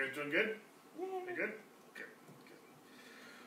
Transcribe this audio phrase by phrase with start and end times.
[0.00, 0.56] guys doing good?
[0.96, 1.52] You good?
[1.92, 2.08] Good.
[2.48, 2.60] good.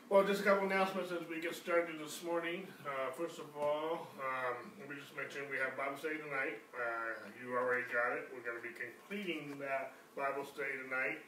[0.06, 2.70] Well, just a couple announcements as we get started this morning.
[2.86, 6.62] Uh, first of all, um, let me just mention we have Bible study tonight.
[6.70, 8.30] Uh, you already got it.
[8.30, 11.26] We're going to be completing that Bible study tonight.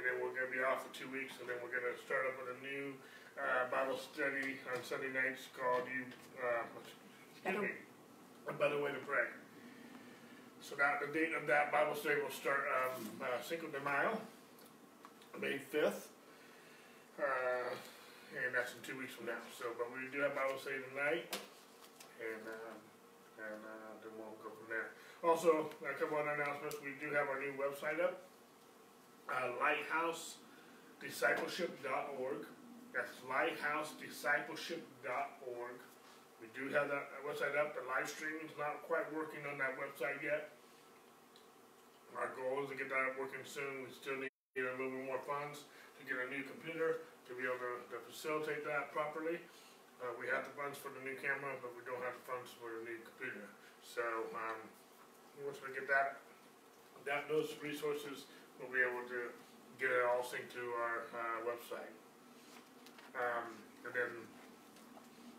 [0.00, 1.96] And then we're going to be off for two weeks, and then we're going to
[2.00, 2.96] start up with a new
[3.36, 6.08] uh, Bible study on Sunday nights called "You."
[6.40, 6.64] Uh,
[7.36, 7.76] excuse me,
[8.48, 9.28] a better way to pray.
[10.62, 14.14] So that the date of that Bible study will start um, uh, Cinco de Mayo,
[15.42, 16.06] May 5th.
[17.18, 17.74] Uh,
[18.32, 19.42] and that's in two weeks from now.
[19.58, 21.26] So, but we do have Bible study tonight,
[22.22, 22.78] and um,
[23.36, 24.94] and uh, then we'll go from there.
[25.20, 26.78] Also, a couple other announcements.
[26.80, 28.22] We do have our new website up,
[29.28, 32.40] uh, lighthousediscipleship.org.
[32.94, 35.76] That's lighthousediscipleship.org.
[36.40, 37.76] We do have that website up.
[37.76, 40.50] The live streaming is not quite working on that website yet.
[42.16, 43.86] Our goal is to get that working soon.
[43.86, 45.64] We still need a little bit more funds
[45.96, 49.40] to get a new computer to be able to, to facilitate that properly.
[50.02, 52.50] Uh, we have the funds for the new camera, but we don't have the funds
[52.58, 53.46] for the new computer.
[53.80, 54.02] So
[54.34, 54.58] um,
[55.46, 56.18] once we get that,
[57.06, 58.26] that those resources,
[58.58, 59.30] we'll be able to
[59.78, 61.94] get it all synced to our uh, website.
[63.14, 63.54] Um,
[63.86, 64.10] and then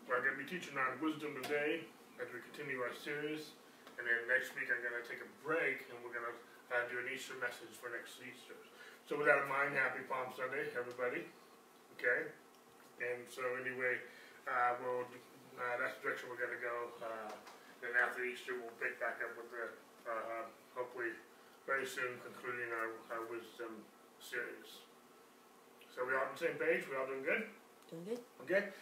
[0.08, 1.84] we're going to be teaching on wisdom today
[2.20, 3.52] as we continue our series.
[4.00, 6.36] And then next week I'm going to take a break and we're going to
[6.72, 8.56] uh, do an Easter message for next Easter.
[9.04, 11.28] So with that in mind, happy Palm Sunday, everybody.
[11.98, 12.32] Okay?
[13.04, 14.00] And so anyway,
[14.48, 15.04] uh, we'll,
[15.60, 16.76] uh, that's the direction we're going to go.
[17.04, 17.32] Uh,
[17.84, 19.76] and after Easter, we'll pick back up with the,
[20.08, 21.12] uh, hopefully
[21.68, 23.84] very soon concluding our, our wisdom
[24.20, 24.84] series.
[25.92, 26.88] So we all on the same page?
[26.88, 27.44] We all doing good?
[27.92, 28.20] Doing good.
[28.48, 28.72] Okay?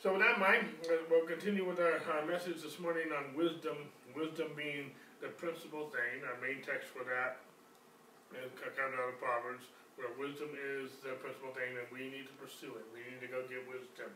[0.00, 0.64] So with that in mind,
[1.08, 6.24] we'll continue with our, our message this morning on wisdom, wisdom being the principal thing,
[6.24, 7.44] our main text for that
[8.36, 9.68] is coming out of Proverbs,
[10.00, 12.84] where wisdom is the principal thing and we need to pursue it.
[12.92, 14.12] We need to go get wisdom.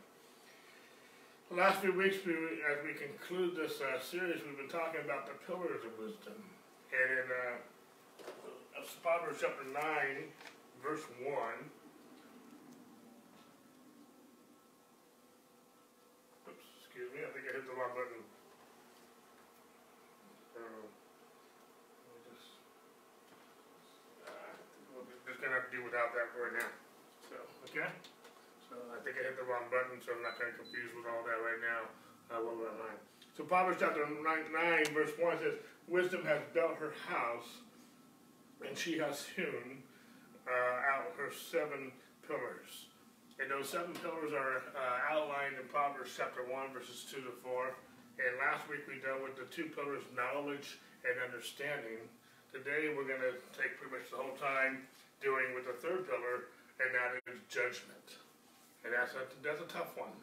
[1.49, 2.33] The last few weeks, we,
[2.65, 6.41] as we conclude this uh, series, we've been talking about the pillars of wisdom.
[6.89, 7.61] And in uh,
[9.05, 9.77] Proverbs chapter 9,
[10.81, 11.29] verse 1,
[16.49, 18.21] Oops, Excuse me, I think I hit the wrong button.
[20.57, 20.85] Um,
[22.29, 22.57] just,
[24.25, 24.53] uh,
[24.97, 26.71] we're just gonna have to deal without that right now.
[27.25, 27.35] So,
[27.73, 27.89] okay?
[28.69, 31.09] So I think I hit the wrong button, so I'm not kind of confused with
[31.09, 31.81] all that right now.
[32.29, 33.01] Uh, what was nine?
[33.33, 35.57] So Proverbs chapter nine, nine, verse one says,
[35.89, 37.65] "Wisdom has built her house,
[38.61, 39.81] and she has hewn
[40.45, 41.89] uh, out her seven
[42.25, 42.89] pillars."
[43.37, 47.67] And those seven pillars are uh, outlined in Proverbs chapter 1, verses 2 to 4.
[48.23, 51.99] And last week we dealt with the two pillars, knowledge and understanding.
[52.55, 54.87] Today we're going to take pretty much the whole time
[55.21, 58.19] doing with the third pillar, and that is judgment.
[58.83, 60.13] And that's a, that's a tough one,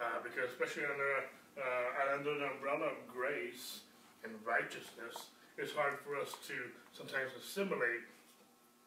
[0.00, 3.86] uh, because especially under, uh, under the umbrella of grace
[4.24, 6.54] and righteousness, it's hard for us to
[6.94, 8.06] sometimes assimilate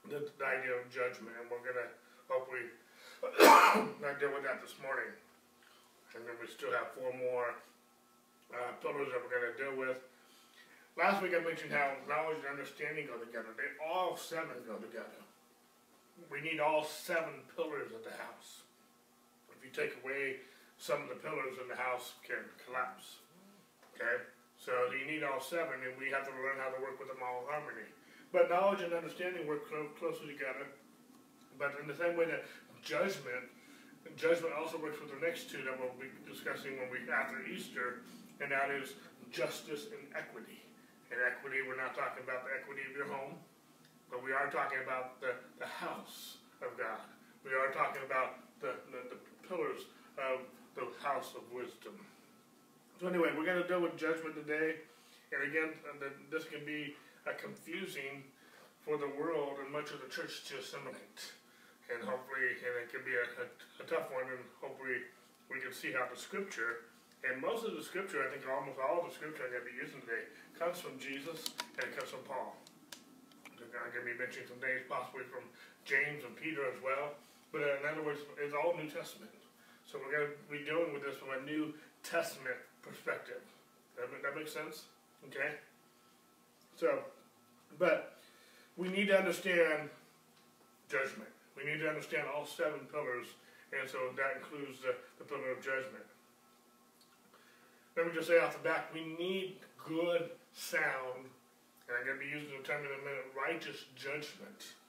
[0.07, 1.35] the, the idea of judgment.
[1.39, 1.89] And we're going to
[2.27, 2.67] hopefully
[4.03, 5.11] not deal with that this morning.
[6.15, 7.55] And then we still have four more
[8.51, 9.99] uh, pillars that we're going to deal with.
[10.99, 13.55] Last week I mentioned how knowledge and understanding go together.
[13.55, 15.20] They all seven go together.
[16.29, 18.67] We need all seven pillars of the house.
[19.49, 20.43] If you take away
[20.77, 23.21] some of the pillars in the house can collapse.
[23.95, 24.21] Okay?
[24.57, 27.21] So you need all seven, and we have to learn how to work with them
[27.21, 27.89] all in harmony.
[28.33, 30.69] But knowledge and understanding work closely together.
[31.57, 32.45] But in the same way that
[32.81, 33.45] judgment.
[34.17, 38.01] Judgment also works with the next two that we'll be discussing when we after Easter,
[38.41, 38.97] and that is
[39.29, 40.65] justice and equity.
[41.13, 43.37] And equity, we're not talking about the equity of your home,
[44.11, 47.01] but we are talking about the, the house of God.
[47.47, 49.87] We are talking about the, the, the pillars
[50.19, 50.45] of
[50.75, 51.95] the house of wisdom.
[52.99, 54.83] So anyway, we're going to deal with judgment today.
[55.31, 55.73] And again,
[56.29, 56.93] this can be
[57.25, 58.27] uh, confusing
[58.85, 61.31] for the world and much of the church to assimilate
[61.91, 63.45] and hopefully, and it can be a, a,
[63.83, 65.03] a tough one, and hopefully
[65.51, 66.87] we can see how the scripture,
[67.27, 69.69] and most of the scripture, I think almost all of the scripture I'm going to
[69.69, 72.60] be using today, comes from Jesus and it comes from Paul.
[73.75, 75.47] I'm going to be mentioning some names possibly from
[75.87, 77.15] James and Peter as well,
[77.51, 79.31] but uh, in other words, it's all New Testament.
[79.87, 81.73] So we're going to be dealing with this from a New
[82.03, 83.43] Testament perspective.
[83.95, 84.87] That, that makes sense?
[85.27, 85.59] Okay?
[86.75, 86.99] So,
[87.77, 88.17] but
[88.77, 89.89] we need to understand
[90.89, 91.29] judgment.
[91.57, 93.27] We need to understand all seven pillars,
[93.71, 96.07] and so that includes the, the pillar of judgment.
[97.95, 101.27] Let me just say off the bat, we need good, sound,
[101.91, 104.79] and I'm going to be using the term in a minute, righteous judgment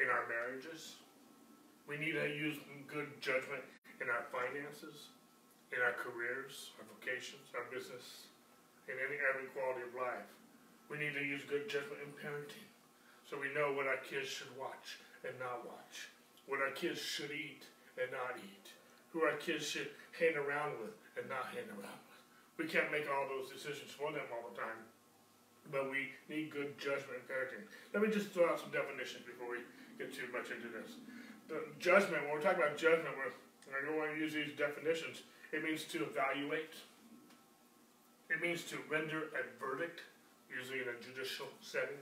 [0.00, 0.96] in our marriages.
[1.84, 2.56] We need to use
[2.88, 3.60] good judgment
[4.00, 5.12] in our finances,
[5.68, 8.32] in our careers, our vocations, our business,
[8.88, 10.24] in any every quality of life.
[10.88, 12.64] We need to use good judgment in parenting,
[13.28, 14.96] so we know what our kids should watch
[15.28, 16.08] and not watch,
[16.48, 17.68] what our kids should eat
[18.00, 18.72] and not eat,
[19.12, 22.20] who our kids should hang around with and not hang around with.
[22.56, 24.88] We can't make all those decisions for them all the time,
[25.70, 27.64] but we need good judgment in parenting.
[27.92, 29.58] Let me just throw out some definitions before we
[29.98, 30.96] get too much into this.
[31.48, 33.32] The judgment, when we're talking about judgment, we're,
[33.70, 35.22] I don't want to use these definitions.
[35.52, 36.74] It means to evaluate.
[38.28, 40.00] It means to render a verdict,
[40.50, 41.98] usually in a judicial setting.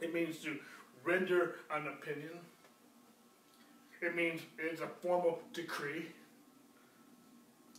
[0.00, 0.58] It means to
[1.04, 2.38] render an opinion.
[4.02, 6.06] It means it's a formal decree.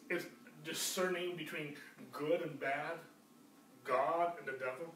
[0.10, 0.26] It's
[0.66, 1.76] discerning between
[2.12, 2.94] good and bad,
[3.88, 4.94] God and the devil.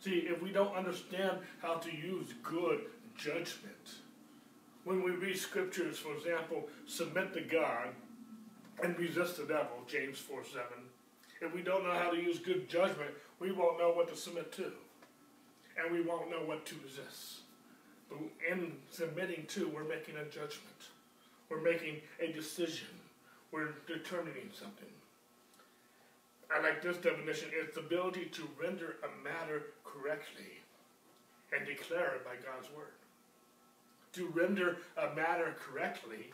[0.00, 2.80] See, if we don't understand how to use good
[3.16, 3.98] judgment,
[4.84, 7.88] when we read scriptures, for example, submit to God
[8.82, 10.64] and resist the devil, James 4 7.
[11.42, 14.52] If we don't know how to use good judgment, we won't know what to submit
[14.52, 14.72] to.
[15.82, 17.40] And we won't know what to resist.
[18.08, 18.18] But
[18.50, 20.76] in submitting to, we're making a judgment.
[21.48, 22.88] We're making a decision.
[23.52, 24.88] We're determining something.
[26.54, 30.58] I like this definition it's the ability to render a matter correctly
[31.56, 32.94] and declare it by God's word.
[34.14, 36.32] To render a matter correctly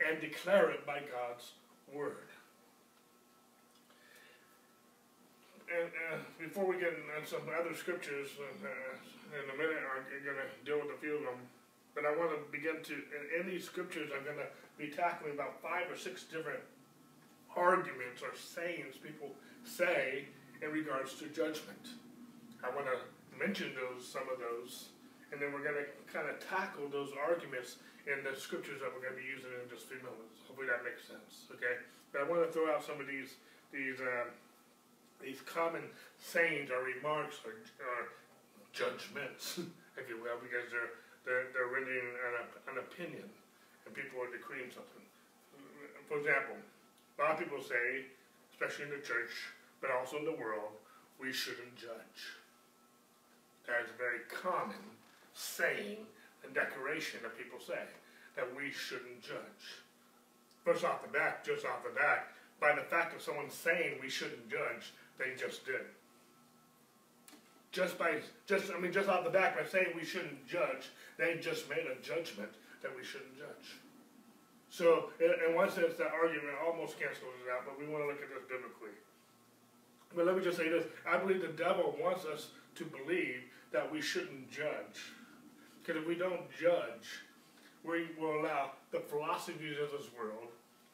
[0.00, 1.52] and declare it by God's
[1.92, 2.28] word.
[5.66, 10.38] And uh, before we get into some other scriptures, uh, in a minute I'm going
[10.38, 11.40] to deal with a few of them.
[11.94, 15.32] But I want to begin to, in, in these scriptures, I'm going to be tackling
[15.32, 16.60] about five or six different
[17.56, 19.32] arguments or sayings people
[19.64, 20.28] say
[20.62, 21.96] in regards to judgment.
[22.62, 22.98] I want to
[23.36, 24.92] mention those, some of those,
[25.32, 27.76] and then we're going to kind of tackle those arguments
[28.06, 30.46] in the scriptures that we're going to be using in just a few moments.
[30.46, 31.50] Hopefully that makes sense.
[31.50, 31.82] Okay,
[32.12, 33.36] but I want to throw out some of these
[33.74, 34.30] these uh,
[35.18, 35.82] these common
[36.20, 38.14] sayings or remarks or, or
[38.70, 39.58] judgments,
[40.00, 40.94] if you will, because they're
[41.26, 43.26] they're, they're rendering an, an opinion
[43.86, 45.02] and people are decreeing something.
[46.10, 46.58] For example,
[47.18, 48.04] a lot of people say,
[48.52, 49.32] especially in the church,
[49.80, 50.76] but also in the world,
[51.20, 52.20] we shouldn't judge.
[53.66, 54.82] That is a very common
[55.32, 55.98] saying
[56.44, 57.80] and declaration that people say,
[58.36, 59.82] that we shouldn't judge.
[60.64, 62.28] First off the bat, just off the bat,
[62.60, 65.86] by the fact of someone saying we shouldn't judge, they just did.
[67.72, 71.36] Just by, just I mean, just off the bat, by saying we shouldn't judge, they
[71.40, 72.50] just made a judgment
[72.82, 73.76] that we shouldn't judge.
[74.76, 78.20] So, in, one sense, that argument almost cancels it out, but we want to look
[78.20, 78.92] at this biblically.
[80.14, 83.40] But let me just say this I believe the devil wants us to believe
[83.72, 85.16] that we shouldn't judge.
[85.80, 87.24] Because if we don't judge,
[87.84, 90.52] we will allow the philosophies of this world,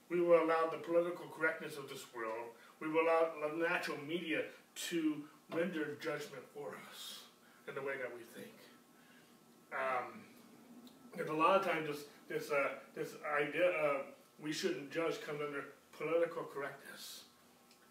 [0.09, 4.43] we will allow the political correctness of this world, we will allow the natural media
[4.77, 7.23] to render judgment for us
[7.67, 8.55] in the way that we think.
[9.73, 10.23] Um,
[11.13, 14.07] because a lot of times this this uh, this idea of
[14.43, 17.25] we shouldn't judge comes under political correctness.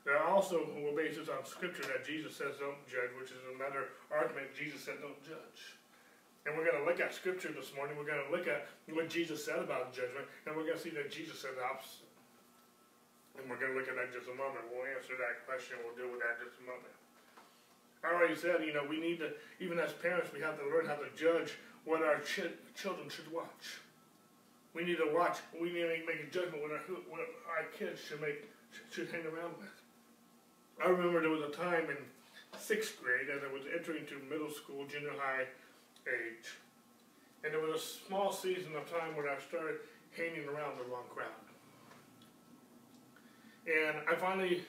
[0.04, 3.94] There are also will basis on scripture that Jesus says don't judge, which is another
[4.10, 4.50] argument.
[4.58, 5.78] Jesus said don't judge.
[6.50, 7.94] And we're going to look at scripture this morning.
[7.94, 10.90] We're going to look at what Jesus said about judgment, and we're going to see
[10.98, 12.10] that Jesus said the opposite.
[13.38, 14.66] And we're going to look at that just a moment.
[14.74, 15.78] We'll answer that question.
[15.86, 16.90] We'll deal with that just a moment.
[18.02, 20.90] I already said, you know, we need to, even as parents, we have to learn
[20.90, 23.80] how to judge what our ch- children should watch.
[24.74, 25.38] We need to watch.
[25.54, 28.48] We need to make a judgment what our, what our kids should make
[28.92, 29.76] should hang around with.
[30.84, 31.98] I remember there was a time in
[32.58, 35.46] sixth grade as I was entering to middle school, junior high
[36.08, 36.48] age,
[37.44, 39.84] and there was a small season of time where I started
[40.16, 41.36] hanging around the wrong crowd.
[43.68, 44.64] And I finally,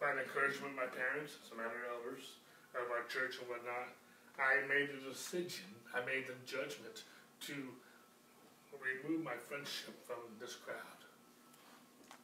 [0.00, 2.36] by the encouragement of my parents, some other elders
[2.76, 3.94] of our church and whatnot,
[4.36, 7.06] I made the decision, I made the judgment
[7.46, 7.54] to
[8.74, 11.00] remove my friendship from this crowd.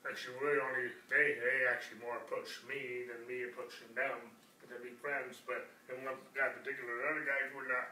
[0.03, 4.35] Actually, really only, they, they actually more approached me than me approaching them
[4.71, 7.91] to be friends, but in one guy in particular, the other guys were not,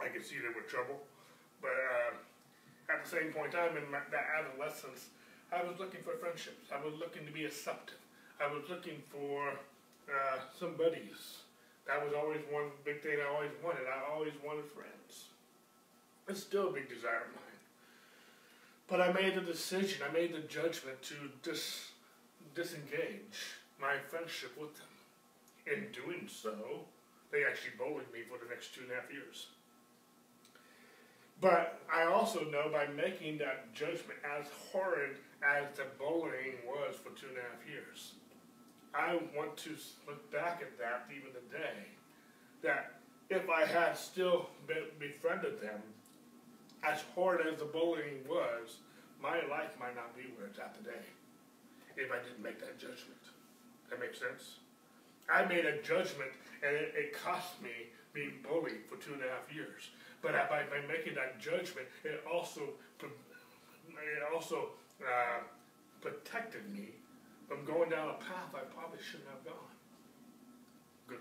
[0.00, 1.04] I could see they were trouble.
[1.60, 2.16] But uh,
[2.88, 5.12] at the same point in time, in my, that adolescence,
[5.52, 6.72] I was looking for friendships.
[6.72, 8.00] I was looking to be accepted.
[8.40, 9.60] I was looking for
[10.08, 11.44] uh, some buddies.
[11.86, 13.82] That was always one big thing I always wanted.
[13.86, 15.26] I always wanted friends.
[16.28, 17.50] It's still a big desire of mine.
[18.86, 21.90] But I made the decision, I made the judgment to dis,
[22.54, 24.86] disengage my friendship with them.
[25.66, 26.86] In doing so,
[27.30, 29.46] they actually bullied me for the next two and a half years.
[31.40, 37.10] But I also know by making that judgment, as horrid as the bullying was for
[37.18, 38.12] two and a half years,
[38.94, 41.86] I want to look back at that even today.
[42.62, 42.94] That
[43.28, 44.50] if I had still
[44.98, 45.80] befriended them,
[46.82, 48.78] as hard as the bullying was,
[49.22, 51.04] my life might not be where it's at today
[51.96, 53.20] if I didn't make that judgment.
[53.90, 54.56] That makes sense?
[55.32, 56.30] I made a judgment
[56.66, 57.70] and it, it cost me
[58.12, 59.90] being bullied for two and a half years.
[60.22, 62.62] But by, by making that judgment, it also
[63.02, 64.70] it also
[65.00, 65.40] uh,
[66.00, 66.88] protected me
[67.50, 69.74] from going down a path I probably shouldn't have gone.
[71.10, 71.18] Good,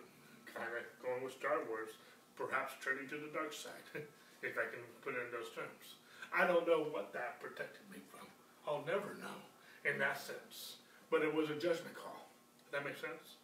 [0.53, 1.89] kind of going with Star Wars,
[2.37, 3.81] perhaps turning to the dark side,
[4.45, 5.97] if I can put it in those terms.
[6.29, 8.29] I don't know what that protected me from.
[8.69, 9.41] I'll never know
[9.89, 10.77] in that sense.
[11.09, 12.29] But it was a judgment call.
[12.61, 13.41] Does that make sense?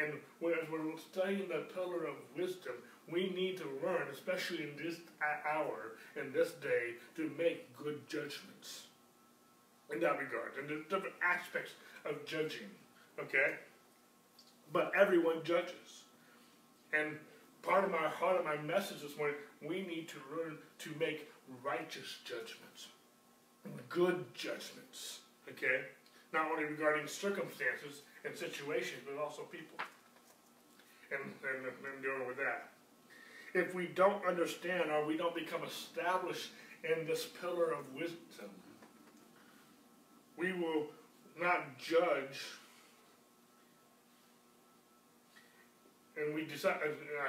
[0.00, 2.80] And as we're studying the pillar of wisdom,
[3.12, 8.88] we need to learn, especially in this hour, in this day, to make good judgments
[9.92, 10.56] in that regard.
[10.58, 11.72] And there's different aspects
[12.04, 12.70] of judging,
[13.18, 13.54] okay?
[14.72, 16.04] But everyone judges.
[16.96, 17.16] And
[17.62, 21.30] part of my heart of my message this morning, we need to learn to make
[21.64, 22.88] righteous judgments,
[23.88, 25.82] good judgments, okay?
[26.32, 29.78] Not only regarding circumstances and situations, but also people.
[31.12, 32.72] And, and, and dealing with that
[33.54, 36.50] if we don't understand or we don't become established
[36.84, 38.48] in this pillar of wisdom,
[40.36, 40.86] we will
[41.40, 42.40] not judge.
[46.16, 46.76] And we decide,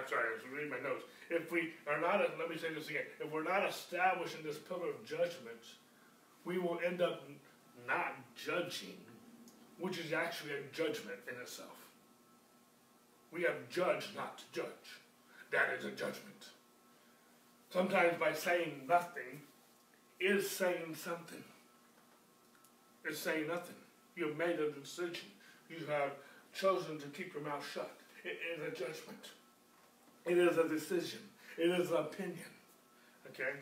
[0.09, 1.05] sorry, I was reading my notes.
[1.29, 4.89] If we are not, let me say this again, if we're not establishing this pillar
[4.89, 5.63] of judgment,
[6.45, 7.23] we will end up
[7.87, 8.97] not judging,
[9.79, 11.69] which is actually a judgment in itself.
[13.31, 14.99] We have judged not to judge.
[15.51, 16.49] That is a judgment.
[17.71, 19.41] Sometimes by saying nothing
[20.19, 21.43] is saying something.
[23.05, 23.75] It's saying nothing.
[24.15, 25.27] You have made a decision.
[25.69, 26.11] You have
[26.53, 27.91] chosen to keep your mouth shut.
[28.23, 29.31] It is a judgment.
[30.25, 31.19] It is a decision.
[31.57, 32.51] It is an opinion.
[33.29, 33.59] Okay?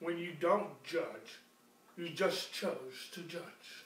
[0.00, 1.40] When you don't judge,
[1.96, 3.84] you just chose to judge.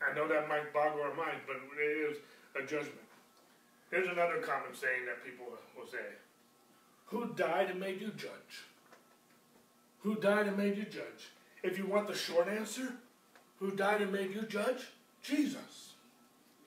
[0.00, 2.16] I know that might boggle our minds, but it is
[2.56, 2.96] a judgment.
[3.90, 5.98] Here's another common saying that people will say
[7.06, 8.64] Who died and made you judge?
[10.02, 11.28] Who died and made you judge?
[11.62, 12.94] If you want the short answer,
[13.58, 14.86] who died and made you judge?
[15.22, 15.92] Jesus.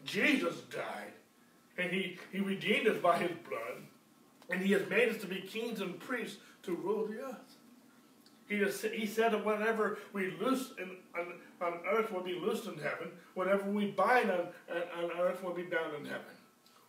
[0.05, 1.13] Jesus died,
[1.77, 3.81] and he, he redeemed us by his blood,
[4.49, 7.55] and he has made us to be kings and priests to rule the earth.
[8.47, 8.57] He,
[8.95, 11.33] he said that whatever we loose in, on,
[11.65, 14.47] on earth will be loosed in heaven, whatever we bind on,
[14.97, 16.21] on earth will be bound in heaven.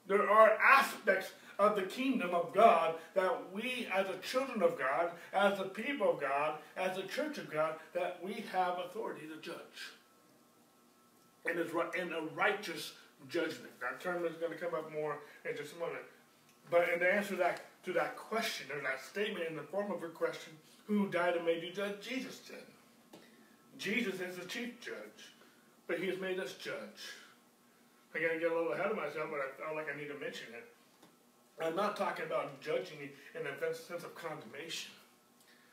[0.06, 5.10] There are aspects of the kingdom of God that we, as the children of God,
[5.32, 9.40] as the people of God, as the church of God, that we have authority to
[9.40, 9.92] judge.
[11.46, 12.92] And it's in a righteous
[13.28, 13.78] judgment.
[13.80, 15.18] That term is going to come up more
[15.48, 16.04] in just a moment.
[16.70, 19.92] But in the answer to that, to that question, or that statement in the form
[19.92, 20.52] of a question,
[20.86, 22.00] who died and made you judge?
[22.00, 22.64] Jesus did.
[23.78, 25.32] Jesus is the chief judge,
[25.86, 26.74] but he has made us judge.
[28.14, 30.18] I gotta get a little ahead of myself, but I felt like I need to
[30.18, 30.73] mention it.
[31.62, 32.98] I'm not talking about judging
[33.34, 34.90] in the sense of condemnation.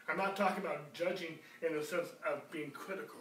[0.07, 3.19] I'm not talking about judging in the sense of being critical.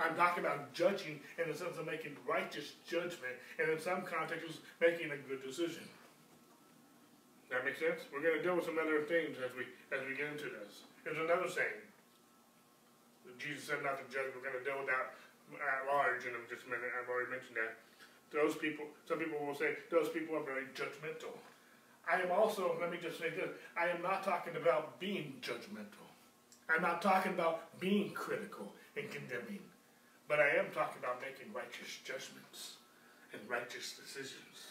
[0.00, 4.62] I'm talking about judging in the sense of making righteous judgment, and in some contexts,
[4.80, 5.82] making a good decision.
[7.50, 8.06] That makes sense?
[8.12, 10.86] We're going to deal with some other things as we as we get into this.
[11.02, 11.82] There's another saying.
[13.38, 14.34] Jesus said not to judge.
[14.34, 15.14] We're going to deal with that
[15.56, 16.90] at large in just a minute.
[16.92, 17.78] I've already mentioned that.
[18.28, 21.32] Those people, some people will say, those people are very judgmental.
[22.10, 26.08] I am also, let me just say this, I am not talking about being judgmental.
[26.68, 29.60] I'm not talking about being critical and condemning.
[30.26, 32.76] But I am talking about making righteous judgments
[33.32, 34.68] and righteous decisions.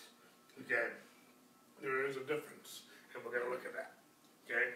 [0.62, 0.94] Okay?
[1.82, 2.82] There is a difference,
[3.14, 3.94] and we're going to look at that.
[4.46, 4.74] Okay?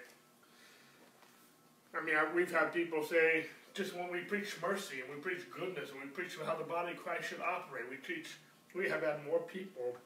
[1.98, 5.50] I mean, I, we've had people say, just when we preach mercy and we preach
[5.52, 8.28] goodness and we preach how the body of Christ should operate, we teach
[8.74, 9.98] we have had more people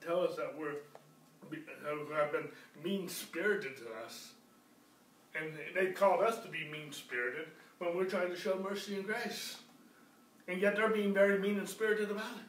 [0.00, 0.76] tell us that we're
[2.14, 2.48] have been
[2.82, 4.32] mean spirited to us,
[5.34, 9.06] and they called us to be mean spirited when we're trying to show mercy and
[9.06, 9.58] grace,
[10.48, 12.48] and yet they're being very mean and spirited about it.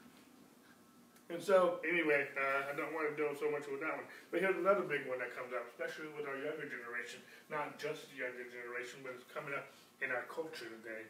[1.32, 4.04] And so, anyway, uh, I don't want to deal so much with that one.
[4.36, 7.24] But here's another big one that comes up, especially with our younger generation.
[7.48, 9.72] Not just the younger generation, but it's coming up
[10.04, 11.08] in our culture today.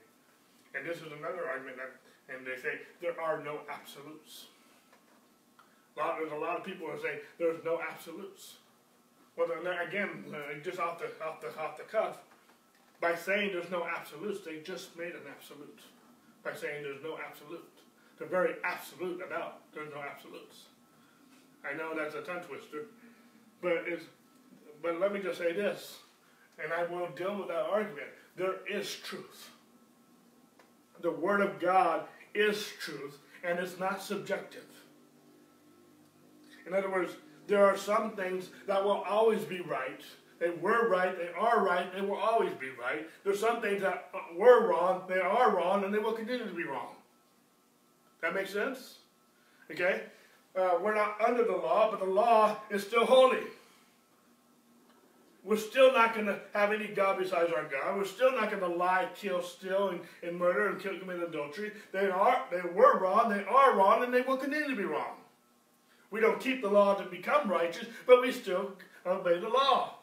[0.78, 1.98] And this is another argument that
[2.30, 4.51] and they say there are no absolutes.
[5.98, 8.56] Lot, there's a lot of people who say there's no absolutes.
[9.36, 9.48] well,
[9.88, 12.20] again, uh, just off the off the off the cuff,
[13.02, 15.80] by saying there's no absolutes, they just made an absolute.
[16.44, 17.68] By saying there's no absolute,
[18.18, 20.66] they're very absolute about there's no absolutes.
[21.70, 22.86] I know that's a tongue twister,
[23.62, 24.06] but it's.
[24.82, 26.00] But let me just say this,
[26.62, 28.08] and I will deal with that argument.
[28.36, 29.52] There is truth.
[31.02, 34.66] The Word of God is truth, and it's not subjective.
[36.68, 37.14] In other words,
[37.48, 40.02] there are some things that will always be right.
[40.40, 43.08] They were right, they are right, they will always be right.
[43.24, 46.64] There's some things that were wrong, they are wrong, and they will continue to be
[46.64, 46.96] wrong.
[48.22, 48.96] That makes sense?
[49.70, 50.02] Okay?
[50.56, 53.44] Uh, we're not under the law, but the law is still holy.
[55.44, 57.98] We're still not going to have any God besides our God.
[57.98, 61.72] We're still not going to lie, kill, steal, and, and murder and kill, commit adultery.
[61.92, 65.18] They are, they were wrong, they are wrong, and they will continue to be wrong.
[66.12, 68.74] We don't keep the law to become righteous, but we still
[69.06, 69.96] obey the law.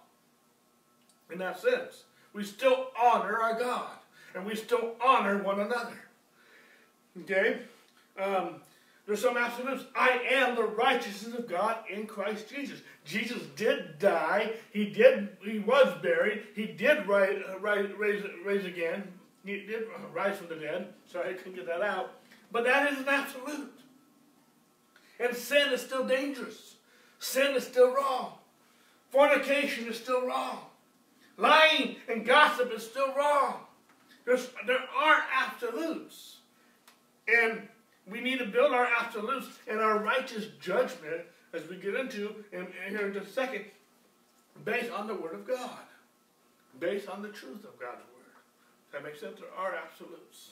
[1.31, 3.91] In that sense, we still honor our God,
[4.35, 6.01] and we still honor one another.
[7.23, 7.59] Okay?
[8.19, 8.63] Um,
[9.07, 9.85] there's some absolutes.
[9.97, 12.81] I am the righteousness of God in Christ Jesus.
[13.05, 14.53] Jesus did die.
[14.71, 15.29] He did.
[15.43, 16.43] He was buried.
[16.55, 19.05] He did rise, raise, raise again.
[19.45, 20.89] He did rise from the dead.
[21.11, 22.13] Sorry, I couldn't get that out.
[22.53, 23.73] But that is an absolute.
[25.21, 26.77] And sin is still dangerous.
[27.19, 28.35] Sin is still wrong.
[29.11, 30.59] Fornication is still wrong.
[31.37, 33.61] Lying and gossip is still wrong.
[34.25, 36.37] There's, there are absolutes.
[37.27, 37.63] And
[38.11, 41.23] we need to build our absolutes and our righteous judgment,
[41.53, 43.65] as we get into in, in here in just a second,
[44.65, 45.81] based on the Word of God.
[46.79, 48.19] Based on the truth of God's Word.
[48.91, 49.41] Does that make sense?
[49.41, 50.51] There are absolutes.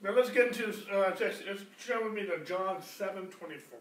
[0.00, 1.42] Now let's get into uh, text.
[1.84, 3.80] Turn with me to John seven twenty four.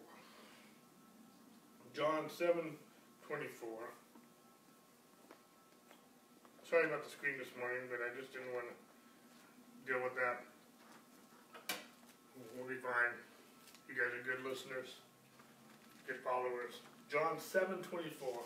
[1.94, 2.76] John seven
[3.26, 3.94] twenty four.
[6.68, 8.76] Sorry about the screen this morning, but I just didn't want to
[9.92, 10.44] deal with that.
[12.58, 13.14] We'll be fine.
[13.88, 14.98] You guys are good listeners,
[16.08, 16.82] good followers.
[17.12, 18.42] John seven twenty four.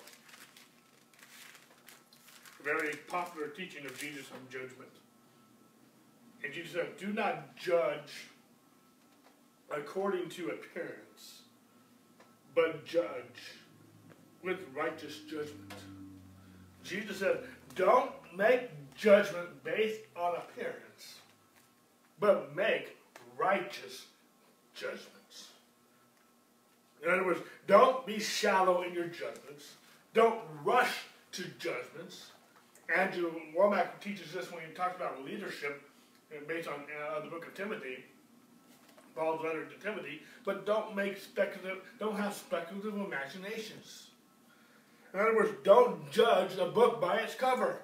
[2.63, 4.91] Very popular teaching of Jesus on judgment.
[6.43, 8.27] And Jesus said, Do not judge
[9.75, 11.41] according to appearance,
[12.55, 13.55] but judge
[14.43, 15.73] with righteous judgment.
[16.83, 17.39] Jesus said,
[17.75, 21.19] Don't make judgment based on appearance,
[22.19, 22.97] but make
[23.37, 24.05] righteous
[24.75, 25.49] judgments.
[27.03, 29.75] In other words, don't be shallow in your judgments.
[30.13, 32.27] Don't rush to judgments.
[32.95, 35.81] Andrew Wommack teaches this when he talks about leadership
[36.47, 38.03] based on uh, the book of Timothy,
[39.15, 44.07] Paul's letter to Timothy, but don't make speculative, don't have speculative imaginations.
[45.13, 47.81] In other words, don't judge a book by its cover.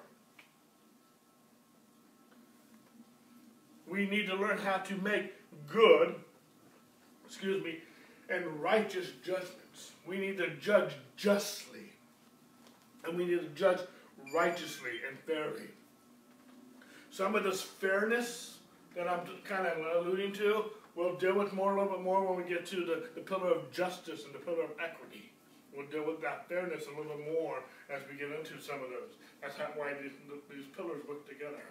[3.86, 5.34] We need to learn how to make
[5.66, 6.14] good,
[7.26, 7.78] excuse me,
[8.30, 9.92] and righteous judgments.
[10.06, 11.92] We need to judge justly.
[13.04, 13.80] And we need to judge
[14.34, 15.68] righteously and fairly.
[17.18, 18.58] Some of this fairness
[18.94, 22.36] that I'm kind of alluding to, we'll deal with more a little bit more when
[22.40, 25.32] we get to the, the pillar of justice and the pillar of equity.
[25.74, 28.90] We'll deal with that fairness a little bit more as we get into some of
[28.90, 29.18] those.
[29.42, 30.12] That's how, why these,
[30.48, 31.64] these pillars work together.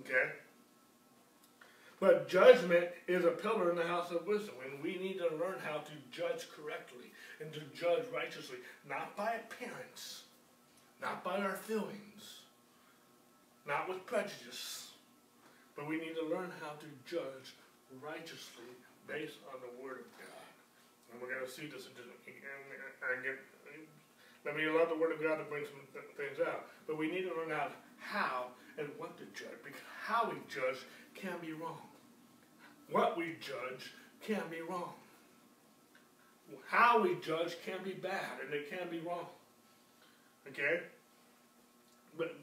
[0.00, 0.32] Okay?
[2.00, 5.60] But judgment is a pillar in the house of wisdom, and we need to learn
[5.64, 8.56] how to judge correctly and to judge righteously,
[8.88, 10.24] not by appearance,
[11.00, 12.41] not by our feelings,
[13.66, 14.90] not with prejudice,
[15.76, 17.54] but we need to learn how to judge
[18.02, 18.70] righteously
[19.06, 20.46] based on the Word of God.
[21.12, 21.88] And we're going to see this.
[23.22, 23.38] Get,
[24.44, 26.66] let me allow the Word of God to bring some things out.
[26.86, 28.48] But we need to learn out how
[28.78, 30.82] and what to judge, because how we judge
[31.14, 31.82] can be wrong.
[32.90, 34.92] What we judge can be wrong.
[36.66, 39.26] How we judge can be bad, and it can be wrong.
[40.48, 40.80] Okay?
[42.18, 42.34] But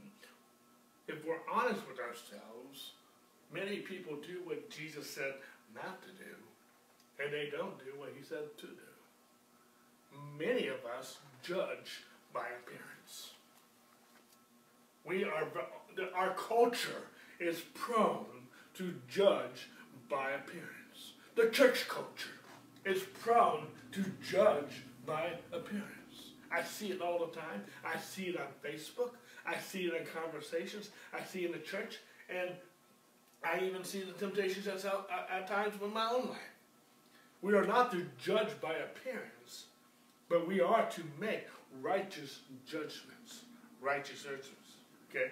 [1.10, 2.94] if we're honest with ourselves,
[3.52, 5.34] many people do what Jesus said
[5.74, 6.36] not to do,
[7.24, 8.90] and they don't do what he said to do.
[10.38, 13.32] Many of us judge by appearance.
[15.04, 15.48] We are,
[16.16, 17.04] our culture
[17.40, 18.26] is prone
[18.76, 19.70] to judge
[20.10, 21.14] by appearance.
[21.36, 22.40] The church culture
[22.86, 25.86] is prone to judge by appearance.
[26.52, 27.64] I see it all the time.
[27.86, 29.12] I see it on Facebook.
[29.46, 30.90] I see it in conversations.
[31.14, 32.00] I see it in the church.
[32.30, 32.52] And
[33.44, 34.84] I even see the temptations at,
[35.32, 36.38] at times in my own life.
[37.42, 39.66] We are not to judge by appearance,
[40.28, 41.48] but we are to make
[41.82, 43.44] righteous judgments.
[43.82, 44.76] Righteous judgments.
[45.10, 45.32] Okay?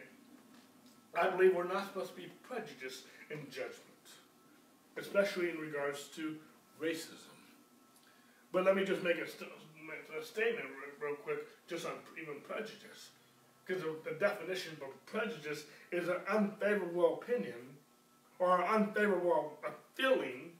[1.19, 4.05] I believe we're not supposed to be prejudiced in judgment,
[4.97, 6.35] especially in regards to
[6.81, 7.35] racism.
[8.53, 9.51] But let me just make a, st-
[10.17, 13.09] a statement real, real quick, just on even prejudice.
[13.67, 17.75] Because the, the definition of prejudice is an unfavorable opinion
[18.39, 19.57] or unfavorable
[19.95, 20.51] feeling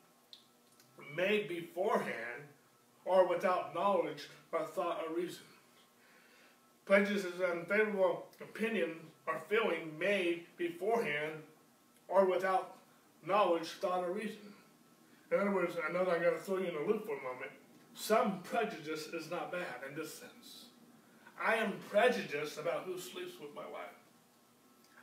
[1.16, 2.44] made beforehand
[3.06, 5.44] or without knowledge or thought or reason.
[6.86, 11.34] Prejudice is an unfavorable opinion or feeling made beforehand
[12.08, 12.78] or without
[13.26, 14.38] knowledge, thought, or reason.
[15.32, 17.18] In other words, I know that I'm going to throw you in a loop for
[17.18, 17.52] a moment.
[17.94, 20.67] Some prejudice is not bad in this sense.
[21.44, 23.98] I am prejudiced about who sleeps with my wife.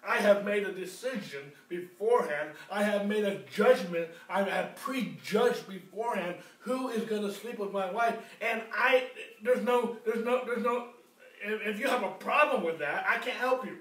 [0.07, 2.51] I have made a decision beforehand.
[2.71, 4.09] I have made a judgment.
[4.29, 8.17] I have prejudged beforehand who is going to sleep with my wife.
[8.41, 9.05] And I,
[9.43, 10.89] there's no, there's no, there's no,
[11.43, 13.79] if you have a problem with that, I can't help you.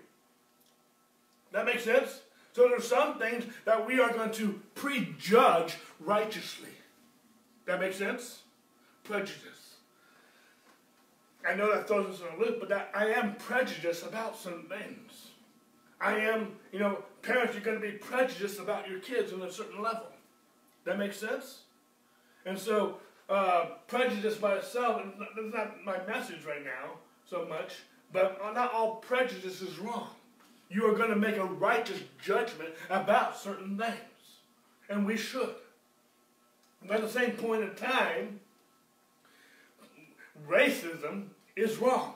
[1.52, 2.22] That makes sense?
[2.54, 6.70] So there's some things that we are going to prejudge righteously.
[7.66, 8.42] That makes sense?
[9.04, 9.53] Prejudice.
[11.47, 14.65] I know that throws us in a loop, but that I am prejudiced about some
[14.69, 15.27] things.
[15.99, 19.51] I am, you know, parents are going to be prejudiced about your kids on a
[19.51, 20.08] certain level.
[20.86, 21.62] That makes sense?
[22.45, 22.97] And so,
[23.29, 25.01] uh, prejudice by itself,
[25.36, 26.97] that's not my message right now
[27.29, 27.77] so much,
[28.12, 30.10] but not all prejudice is wrong.
[30.69, 33.95] You are going to make a righteous judgment about certain things.
[34.89, 35.56] And we should.
[36.86, 38.39] But at the same point in time,
[40.47, 42.16] racism is wrong.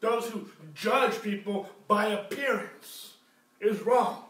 [0.00, 3.14] Those who judge people by appearance
[3.60, 4.24] is wrong.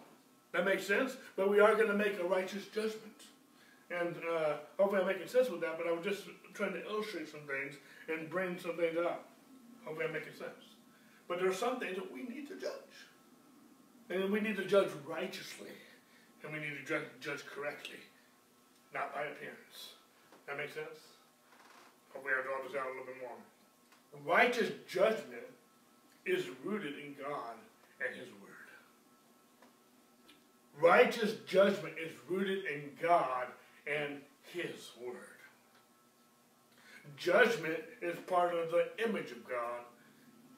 [0.52, 1.16] That makes sense?
[1.34, 3.22] But we are going to make a righteous judgment.
[3.90, 7.28] And uh, hopefully I'm making sense with that, but I was just trying to illustrate
[7.28, 7.76] some things
[8.08, 9.28] and bring some things up.
[9.84, 10.76] Hopefully I'm making sense.
[11.28, 12.92] But there are some things that we need to judge.
[14.10, 15.72] And we need to judge righteously.
[16.44, 18.00] And we need to judge, judge correctly,
[18.92, 19.96] not by appearance.
[20.46, 21.00] That makes sense?
[22.12, 23.38] Hopefully I draw this out a little bit more.
[24.24, 25.42] Righteous judgment
[26.24, 27.54] is rooted in God
[28.04, 28.52] and His Word.
[30.80, 33.46] Righteous judgment is rooted in God
[33.86, 34.20] and
[34.52, 35.16] His Word.
[37.16, 39.84] Judgment is part of the image of God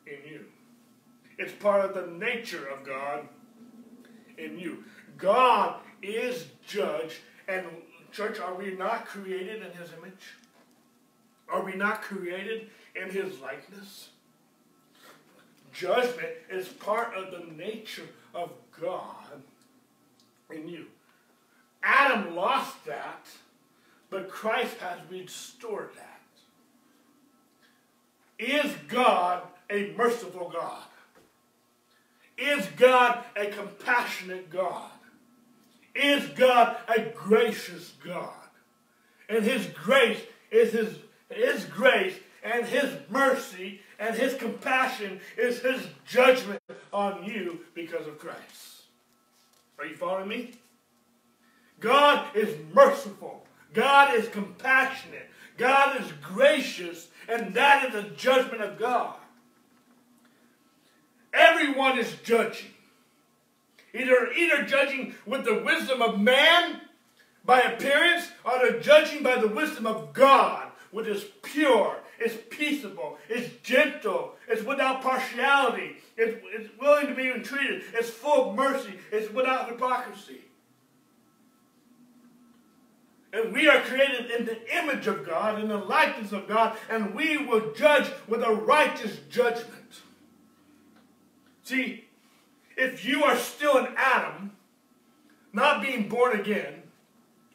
[0.07, 0.45] in you.
[1.39, 3.27] It's part of the nature of God
[4.39, 4.85] in you.
[5.17, 7.67] God is judge, and
[8.13, 10.35] church, are we not created in His image?
[11.49, 14.11] Are we not created in His likeness?
[15.73, 19.43] Judgment is part of the nature of God
[20.51, 20.87] in you.
[21.83, 23.27] Adam lost that,
[24.11, 26.11] but Christ has restored that.
[28.39, 30.83] Is God a merciful God?
[32.37, 34.91] Is God a compassionate God?
[35.95, 38.33] Is God a gracious God?
[39.29, 40.97] And His grace is His,
[41.31, 48.19] His grace and His mercy and His compassion is His judgment on you because of
[48.19, 48.83] Christ.
[49.79, 50.53] Are you following me?
[51.81, 53.45] God is merciful.
[53.73, 55.29] God is compassionate.
[55.57, 57.09] God is gracious.
[57.29, 59.17] And that is the judgment of God.
[61.33, 62.71] Everyone is judging.
[63.93, 66.81] Either, either judging with the wisdom of man
[67.45, 73.19] by appearance, or they're judging by the wisdom of God, which is pure, it's peaceable,
[73.29, 79.33] it's gentle, it's without partiality, it's, willing to be entreated, it's full of mercy, it's
[79.33, 80.41] without hypocrisy.
[83.33, 87.15] And we are created in the image of God, in the likeness of God, and
[87.17, 90.03] we will judge with a righteous judgment.
[91.65, 92.05] See,
[92.77, 94.53] if you are still an Adam,
[95.53, 96.84] not being born again,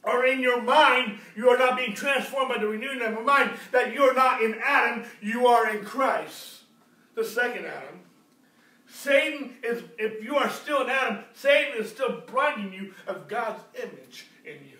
[0.09, 3.51] or in your mind, you are not being transformed by the renewing of your mind,
[3.71, 6.61] that you are not in Adam, you are in Christ,
[7.15, 7.99] the second Adam.
[8.87, 13.61] Satan is, if you are still in Adam, Satan is still blinding you of God's
[13.81, 14.77] image in you.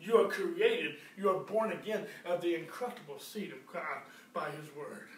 [0.00, 4.02] You are created, you are born again of the incorruptible seed of God
[4.32, 5.08] by His Word.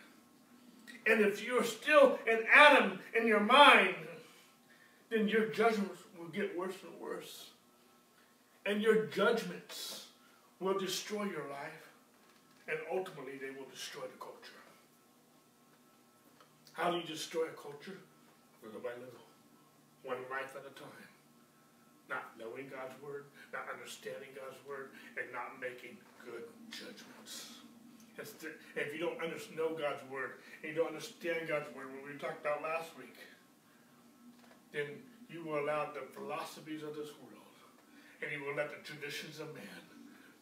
[1.07, 3.95] And if you're still in Adam in your mind,
[5.11, 7.51] then your judgments will get worse and worse.
[8.66, 10.07] And your judgments
[10.59, 11.88] will destroy your life,
[12.66, 14.59] and ultimately they will destroy the culture.
[16.72, 17.98] How do you destroy a culture?
[18.64, 19.22] Little by little,
[20.02, 21.09] one life at a time.
[22.11, 27.62] Not knowing God's word, not understanding God's word, and not making good judgments.
[28.18, 29.18] If you don't
[29.57, 33.14] know God's word and you don't understand God's word, what we talked about last week,
[34.72, 34.87] then
[35.31, 37.36] you will allow the philosophies of this world
[38.27, 39.79] and you will let the traditions of man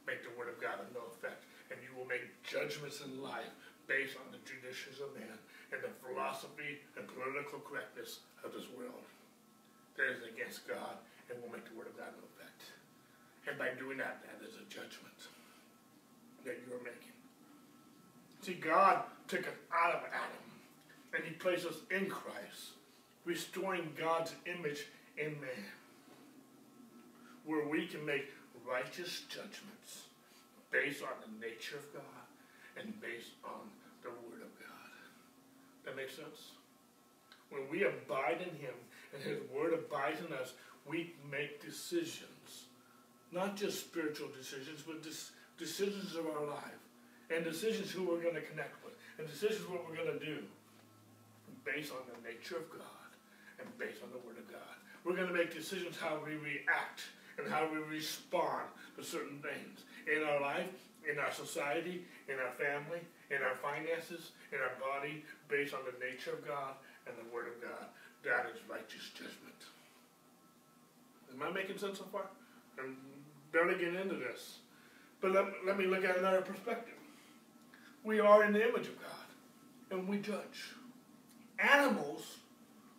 [0.09, 1.44] make the word of God of no effect.
[1.68, 3.53] And you will make judgments in life
[3.85, 5.37] based on the traditions of man
[5.68, 9.05] and the philosophy and political correctness of this world
[10.01, 10.97] that is against God
[11.29, 12.73] and will make the word of God of no effect.
[13.44, 15.29] And by doing that, that is a judgment
[16.49, 17.12] that you are making.
[18.40, 20.49] See, God took us out of Adam
[21.12, 22.81] and he placed us in Christ,
[23.29, 24.88] restoring God's image
[25.20, 25.68] in man,
[27.44, 28.30] where we can make
[28.66, 30.09] righteous judgments
[30.70, 32.24] based on the nature of God
[32.76, 33.68] and based on
[34.02, 34.90] the Word of God.
[35.85, 36.50] That makes sense?
[37.50, 38.74] When we abide in Him
[39.14, 40.54] and His Word abides in us,
[40.87, 42.66] we make decisions.
[43.33, 45.04] Not just spiritual decisions, but
[45.59, 46.83] decisions of our life.
[47.30, 48.94] And decisions who we're going to connect with.
[49.18, 50.38] And decisions what we're going to do.
[51.64, 53.09] Based on the nature of God
[53.61, 54.76] and based on the Word of God.
[55.04, 57.02] We're going to make decisions how we react
[57.38, 58.64] and how we respond
[58.97, 60.70] to certain things in our life,
[61.11, 66.05] in our society, in our family, in our finances, in our body, based on the
[66.05, 66.75] nature of God
[67.07, 67.87] and the Word of God.
[68.25, 69.61] That is righteous judgment.
[71.33, 72.27] Am I making sense so far?
[72.79, 72.97] I'm
[73.53, 74.59] barely getting into this.
[75.20, 76.94] But let, let me look at another perspective.
[78.03, 79.27] We are in the image of God,
[79.90, 80.75] and we judge.
[81.59, 82.37] Animals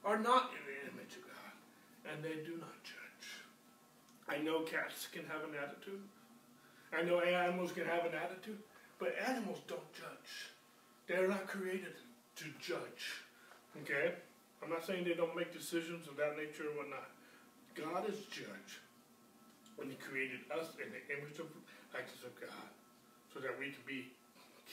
[0.03, 2.94] are not in the image of God, and they do not judge.
[4.27, 6.01] I know cats can have an attitude.
[6.93, 8.57] I know animals can have an attitude,
[8.99, 10.49] but animals don't judge.
[11.07, 11.93] They're not created
[12.37, 13.21] to judge.
[13.83, 14.13] Okay?
[14.63, 17.09] I'm not saying they don't make decisions of that nature or whatnot.
[17.75, 18.81] God is judge
[19.75, 21.51] when He created us in the image of
[21.93, 22.71] likeness of God,
[23.33, 24.07] so that we can be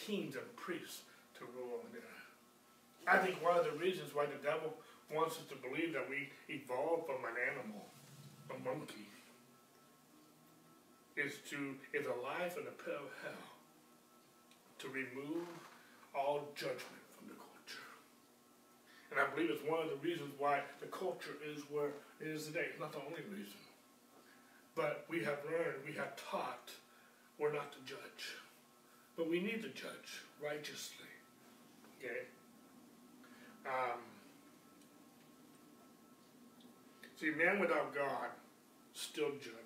[0.07, 1.03] kings and priests
[1.39, 2.27] to rule on the earth.
[3.07, 4.75] I think one of the reasons why the devil
[5.11, 7.83] wants us to believe that we evolved from an animal,
[8.51, 9.11] a monkey,
[11.17, 13.47] is to is a life in the pit of hell
[14.79, 15.47] to remove
[16.15, 17.87] all judgment from the culture.
[19.11, 22.47] And I believe it's one of the reasons why the culture is where it is
[22.47, 22.67] today.
[22.71, 23.61] It's not the only reason.
[24.75, 26.71] But we have learned, we have taught
[27.39, 28.37] we're not to judge.
[29.17, 31.07] But we need to judge righteously.
[31.99, 32.27] Okay?
[33.67, 34.01] Um,
[37.21, 38.31] see, man without God
[38.95, 39.62] still judge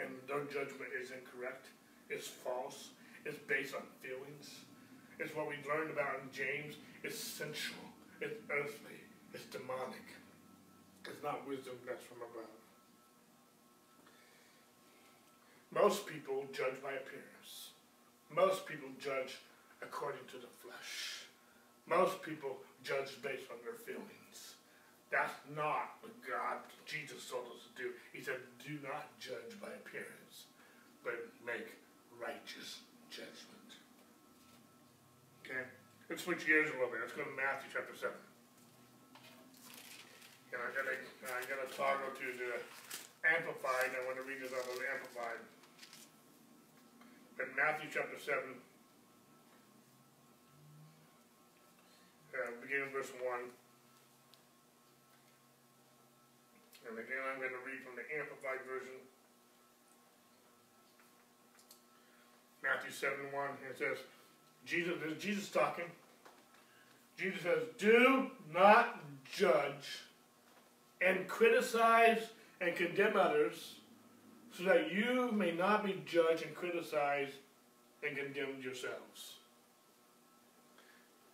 [0.00, 1.66] and their judgment is incorrect,
[2.10, 2.90] it's false,
[3.24, 4.62] it's based on feelings.
[5.18, 6.76] It's what we learned about in James.
[7.02, 9.00] It's sensual, it's earthly,
[9.32, 10.06] it's demonic.
[11.04, 12.50] It's not wisdom that's from above.
[15.72, 17.70] Most people judge by appearance.
[18.34, 19.38] Most people judge
[19.82, 21.26] according to the flesh.
[21.86, 24.25] Most people judge based on their feelings.
[25.10, 27.94] That's not what God, Jesus told us to do.
[28.10, 30.50] He said, do not judge by appearance,
[31.06, 31.14] but
[31.46, 31.78] make
[32.18, 33.70] righteous judgment.
[35.46, 35.62] Okay?
[36.10, 37.06] Let's switch gears a little bit.
[37.06, 38.10] Let's go to Matthew chapter 7.
[40.50, 42.58] And I'm gonna, I'm gonna toggle to the
[43.26, 43.90] Amplified.
[43.94, 45.42] I want to read this of the Amplified.
[47.42, 48.38] In Matthew chapter 7,
[52.34, 53.65] uh, beginning verse 1.
[56.88, 58.94] And again, I'm going to read from the Amplified Version.
[62.62, 63.98] Matthew 7 1, it says,
[64.64, 65.84] Jesus, is Jesus talking.
[67.16, 70.02] Jesus says, Do not judge
[71.00, 72.20] and criticize
[72.60, 73.76] and condemn others,
[74.56, 77.34] so that you may not be judged and criticized
[78.06, 79.34] and condemned yourselves.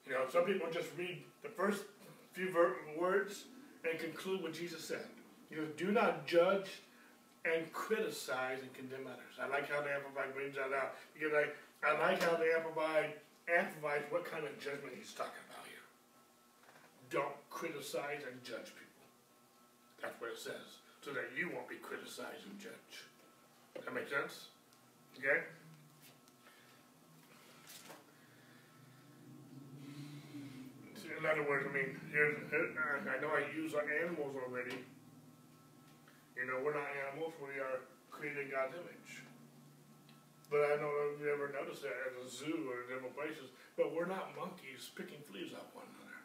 [0.07, 1.85] You know, some people just read the first
[2.33, 2.55] few
[2.99, 3.45] words
[3.89, 5.07] and conclude what Jesus said.
[5.53, 6.81] Do not judge
[7.45, 9.37] and criticize and condemn others.
[9.41, 10.95] I like how the Amplified brings that out.
[11.13, 11.45] Because I,
[11.85, 13.15] I like how the Amplified
[13.51, 15.83] amplifies what kind of judgment he's talking about here.
[17.11, 19.05] Don't criticize and judge people.
[20.01, 20.81] That's what it says.
[21.03, 23.03] So that you won't be criticized and judged.
[23.75, 24.49] That make sense?
[25.19, 25.43] Okay?
[31.19, 34.75] In other words, I mean, here's, I know I use animals already.
[36.37, 39.23] You know, we're not animals, we are created in God's image.
[40.51, 43.17] But I don't know if you ever noticed that at a zoo or in different
[43.17, 46.21] places, but we're not monkeys picking fleas off one another.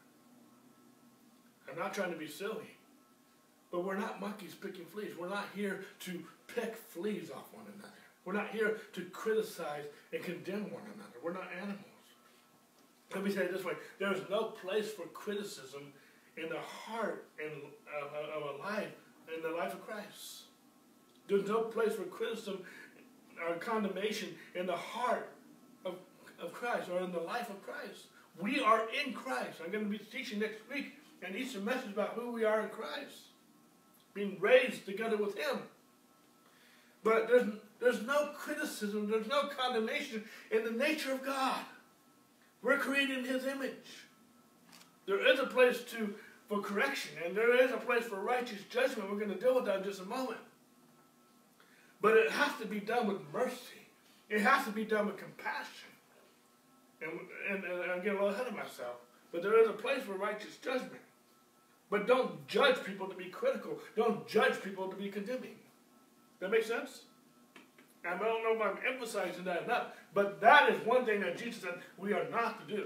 [1.72, 2.76] I'm not trying to be silly,
[3.72, 5.18] but we're not monkeys picking fleas.
[5.18, 7.94] We're not here to pick fleas off one another.
[8.26, 11.16] We're not here to criticize and condemn one another.
[11.24, 11.84] We're not animals.
[13.14, 15.94] Let me say it this way there is no place for criticism
[16.36, 17.54] in the heart and,
[17.88, 18.92] uh, of a life,
[19.36, 20.44] in the life of Christ.
[21.28, 22.64] There's no place for criticism
[23.48, 25.30] or condemnation in the heart
[25.86, 25.96] of,
[26.42, 28.06] of Christ or in the life of Christ.
[28.40, 29.60] We are in Christ.
[29.64, 32.70] I'm going to be teaching next week and Easter message about who we are in
[32.70, 33.32] Christ,
[34.14, 35.60] being raised together with Him.
[37.04, 37.48] But there's,
[37.80, 41.62] there's no criticism, there's no condemnation in the nature of God.
[42.62, 44.06] We're created in His image.
[45.06, 46.14] There is a place to
[46.48, 49.10] for correction, and there is a place for righteous judgment.
[49.12, 50.40] We're going to deal with that in just a moment.
[52.02, 53.82] But it has to be done with mercy.
[54.30, 55.90] It has to be done with compassion.
[57.02, 57.12] And,
[57.50, 58.98] and, and I'm getting a little ahead of myself.
[59.32, 61.02] But there is a place for righteous judgment.
[61.90, 63.80] But don't judge people to be critical.
[63.96, 65.56] Don't judge people to be condemning.
[66.40, 67.02] That makes sense?
[68.06, 71.62] I don't know if I'm emphasizing that enough, but that is one thing that Jesus
[71.62, 72.86] said we are not to do.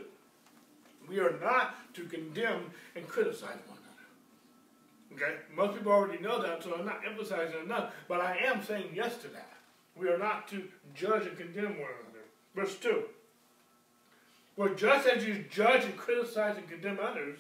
[1.11, 5.25] We are not to condemn and criticize one another.
[5.25, 5.35] Okay?
[5.55, 9.17] Most people already know that, so I'm not emphasizing enough, but I am saying yes
[9.17, 9.53] to that.
[9.95, 10.63] We are not to
[10.95, 12.25] judge and condemn one another.
[12.55, 13.03] Verse 2.
[14.55, 17.39] For just as you judge and criticize and condemn others,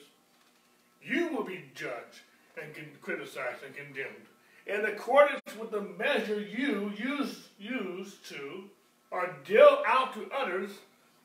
[1.01, 2.21] you will be judged
[2.61, 4.27] and criticized and condemned
[4.65, 8.65] in accordance with the measure you use, use to
[9.09, 10.71] or deal out to others,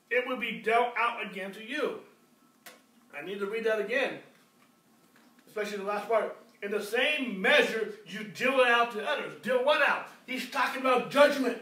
[0.09, 1.99] it will be dealt out again to you.
[3.17, 4.19] I need to read that again,
[5.47, 6.37] especially the last part.
[6.61, 9.33] In the same measure you deal it out to others.
[9.41, 10.07] Deal what out?
[10.25, 11.57] He's talking about judgment.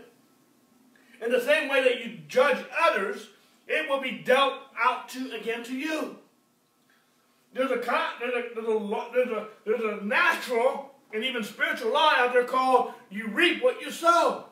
[1.24, 3.30] In the same way that you judge others,
[3.68, 6.18] it will be dealt out to again to you.
[7.54, 7.76] There's a,
[8.20, 12.44] there's a, there's a, there's a, there's a natural and even spiritual law out there
[12.44, 14.46] called you reap what you sow.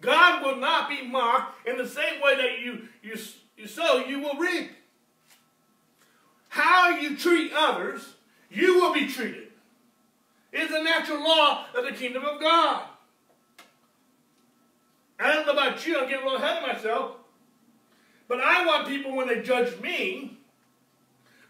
[0.00, 3.18] God will not be mocked in the same way that you, you,
[3.56, 4.70] you sow, you will reap.
[6.50, 8.14] How you treat others,
[8.50, 9.48] you will be treated.
[10.52, 12.82] It's a natural law of the kingdom of God.
[15.20, 17.12] I don't know about you, I'm getting a little ahead of myself.
[18.26, 20.38] But I want people, when they judge me,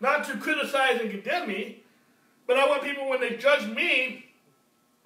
[0.01, 1.83] not to criticize and condemn me,
[2.47, 4.27] but I want people, when they judge me,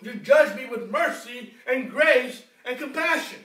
[0.02, 3.38] to judge me with mercy and grace and compassion.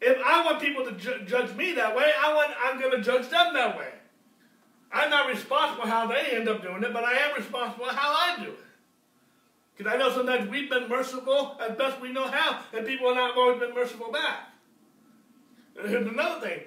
[0.00, 3.02] If I want people to ju judge me that way, I want, I'm going to
[3.02, 3.92] judge them that way.
[4.96, 8.42] I'm not responsible how they end up doing it, but I am responsible how I
[8.42, 8.58] do it.
[9.76, 13.16] Because I know sometimes we've been merciful as best we know how, and people have
[13.16, 14.48] not always been merciful back.
[15.78, 16.60] And here's another thing.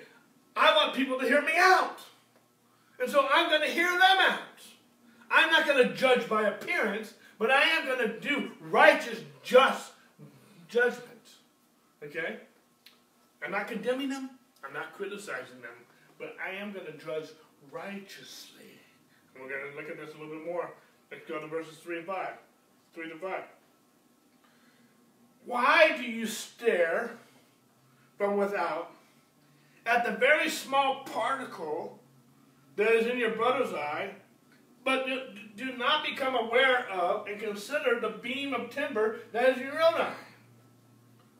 [0.55, 1.97] I want people to hear me out.
[3.01, 4.39] And so I'm going to hear them out.
[5.31, 9.93] I'm not going to judge by appearance, but I am going to do righteous, just
[10.67, 11.03] judgment.
[12.03, 12.37] Okay?
[13.43, 14.29] I'm not condemning them.
[14.63, 15.71] I'm not criticizing them.
[16.19, 17.29] But I am going to judge
[17.71, 18.79] righteously.
[19.33, 20.71] And we're going to look at this a little bit more.
[21.11, 22.27] Let's go to verses 3 and 5.
[22.93, 23.43] 3 to 5.
[25.45, 27.11] Why do you stare
[28.17, 28.91] from without
[29.85, 31.99] at the very small particle
[32.75, 34.11] that is in your brother's eye,
[34.85, 35.05] but
[35.55, 39.81] do not become aware of and consider the beam of timber that is in your
[39.81, 40.13] own eye.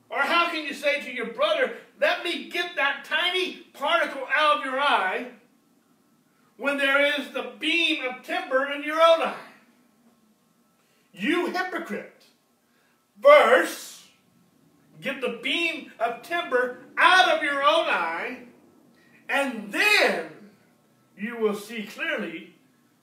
[0.09, 4.59] Or how can you say to your brother, let me get that tiny particle out
[4.59, 5.27] of your eye
[6.59, 9.35] when there is the beam of timber in your own eye?
[11.13, 12.25] You hypocrite.
[13.21, 14.03] First,
[15.01, 18.39] get the beam of timber out of your own eye,
[19.29, 20.29] and then
[21.17, 22.53] you will see clearly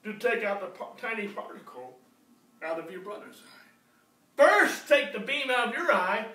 [0.03, 1.97] to take out the tiny particle
[2.63, 4.37] out of your brother's eye.
[4.37, 6.27] First, take the beam out of your eye,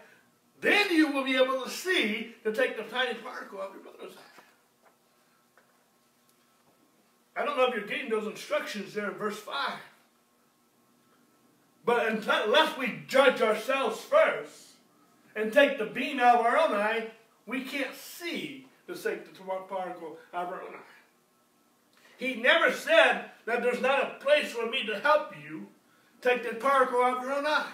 [0.61, 3.85] then you will be able to see to take the tiny particle out of your
[3.85, 4.32] brother's eye.
[7.35, 9.79] I don't know if you're getting those instructions there in verse 5.
[11.85, 14.75] But unless we judge ourselves first
[15.35, 17.11] and take the beam out of our own eye,
[17.47, 20.93] we can't see the particle out of our own eye.
[22.19, 25.67] He never said that there's not a place for me to help you
[26.21, 27.73] take the particle out of your own eye.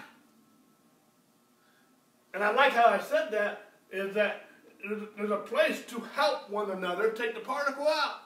[2.33, 4.47] And I like how I said that, is that
[5.17, 8.21] there's a place to help one another take the particle out.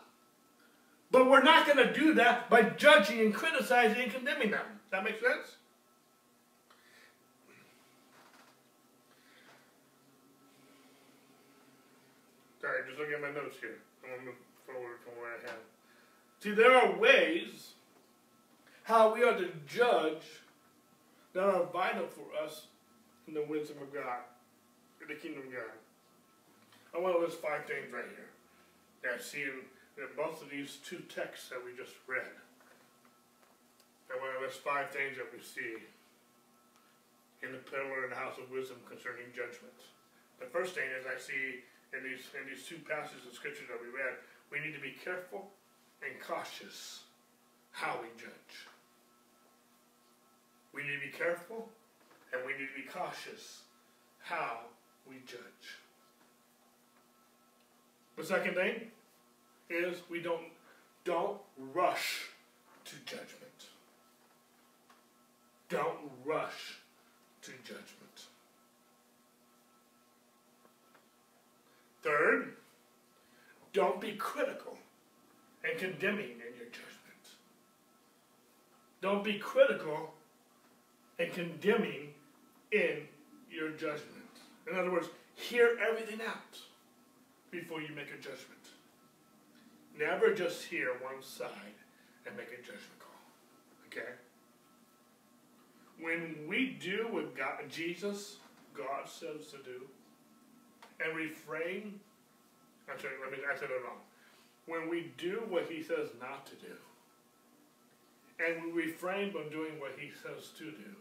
[1.14, 4.66] But we're not going to do that by judging and criticizing and condemning them.
[4.66, 5.58] Does that make sense?
[12.60, 13.78] Sorry, just looking at my notes here.
[14.04, 14.36] I'm going to move
[14.66, 15.60] forward from where I have.
[16.40, 17.74] See, there are ways
[18.82, 20.42] how we are to judge
[21.34, 22.66] that are vital for us
[23.28, 24.22] in the wisdom of God.
[25.00, 25.78] in the kingdom of God.
[26.96, 28.30] I want to list five things right here
[29.04, 29.62] that I see in,
[29.98, 32.34] in both of these two texts that we just read.
[34.10, 35.82] I want to list five things that we see
[37.42, 39.74] in the pillar and the house of wisdom concerning judgment.
[40.40, 43.82] The first thing is I see in these in these two passages of scripture that
[43.82, 44.18] we read,
[44.50, 45.50] we need to be careful
[46.02, 47.06] and cautious
[47.72, 48.54] how we judge.
[50.74, 51.70] We need to be careful
[52.34, 53.62] and we need to be cautious
[54.22, 54.70] how
[55.08, 55.78] we judge.
[58.18, 58.92] The second thing
[59.70, 60.48] is we don't
[61.04, 61.38] don't
[61.74, 62.30] rush
[62.86, 63.68] to judgment.
[65.70, 66.78] Don't rush
[67.42, 68.28] to judgment.
[72.02, 72.54] Third,
[73.72, 74.78] don't be critical
[75.64, 76.94] and condemning in your judgment.
[79.02, 80.14] Don't be critical
[81.20, 82.14] and condemning
[82.72, 83.08] in
[83.50, 84.02] your judgment.
[84.70, 86.60] In other words, hear everything out
[87.52, 88.64] before you make a judgment.
[89.98, 91.78] Never just hear one side
[92.26, 93.14] and make a judgment call.
[93.88, 94.14] Okay?
[96.00, 98.38] When we do what God, Jesus,
[98.76, 99.86] God says to do,
[101.04, 102.00] and refrain,
[102.90, 104.00] I'm sorry, let me, I said it wrong.
[104.66, 106.76] When we do what He says not to do,
[108.40, 110.96] and we refrain from doing what He says to do,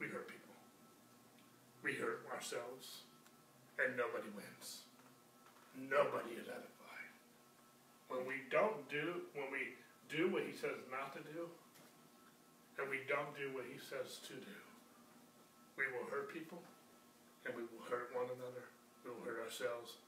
[0.00, 0.38] we hurt people.
[1.84, 3.02] We hurt ourselves,
[3.78, 4.82] and nobody wins.
[5.88, 6.71] Nobody is edified.
[8.12, 9.72] When we don't do, when we
[10.12, 11.48] do what He says not to do,
[12.78, 14.58] and we don't do what he says to do,
[15.76, 16.60] we will hurt people,
[17.44, 18.66] and we will hurt one another,
[19.04, 20.00] we will hurt ourselves,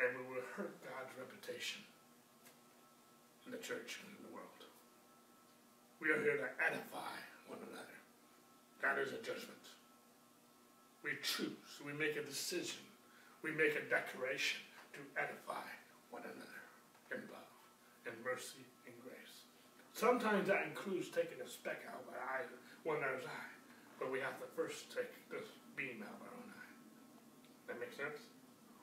[0.00, 1.84] and we will hurt God's reputation
[3.46, 4.60] in the church and in the world.
[6.00, 7.96] We are here to edify one another.
[8.80, 9.62] That is a judgment.
[11.02, 12.82] We choose, we make a decision,
[13.42, 14.60] we make a declaration
[14.94, 15.66] to edify
[16.10, 16.57] one another
[18.08, 19.44] in mercy, and grace.
[19.92, 22.48] Sometimes that includes taking a speck out of eye,
[22.84, 23.52] one other's eye.
[23.98, 26.72] But we have to first take this beam out of our own eye.
[27.68, 28.18] That makes sense?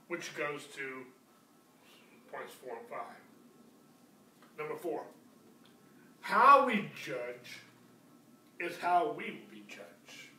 [0.07, 1.03] Which goes to
[2.31, 3.19] points four and five.
[4.57, 5.03] Number four.
[6.21, 7.61] How we judge
[8.59, 10.29] is how we will be judged.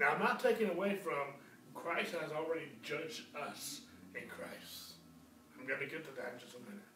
[0.00, 1.34] Now I'm not taking away from
[1.74, 3.80] Christ has already judged us
[4.14, 4.87] in Christ.
[5.68, 6.88] I'm going to get to that in just a minute.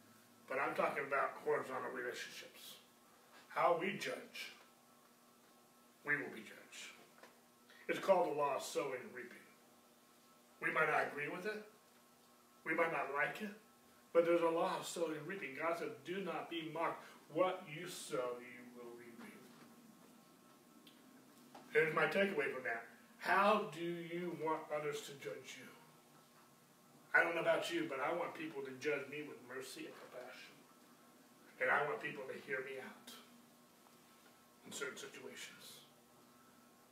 [0.48, 2.80] But I'm talking about horizontal relationships.
[3.52, 4.56] How we judge,
[6.08, 6.96] we will be judged.
[7.84, 9.44] It's called the law of sowing and reaping.
[10.64, 11.60] We might not agree with it,
[12.64, 13.52] we might not like it,
[14.14, 15.52] but there's a law of sowing and reaping.
[15.60, 17.04] God said, Do not be mocked.
[17.34, 19.20] What you sow, you will reap.
[21.74, 22.88] Here's my takeaway from that.
[23.18, 25.71] How do you want others to judge you?
[27.14, 29.96] I don't know about you, but I want people to judge me with mercy and
[30.00, 30.56] compassion.
[31.60, 33.12] And I want people to hear me out
[34.64, 35.84] in certain situations.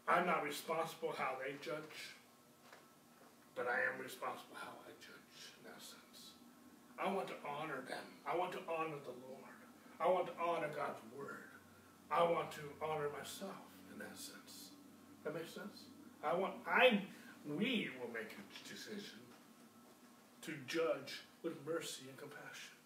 [0.04, 2.12] I'm not responsible how they judge,
[3.56, 6.36] but I am responsible how I judge in that sense.
[7.00, 8.04] I want to honor them.
[8.28, 9.56] I want to honor the Lord.
[9.96, 11.48] I want to honor God's word.
[12.10, 13.56] I want to honor myself
[13.92, 14.76] in that sense.
[15.24, 15.88] That makes sense?
[16.24, 17.00] I want I
[17.46, 19.20] we will make a decision
[20.42, 22.76] to judge with mercy and compassion.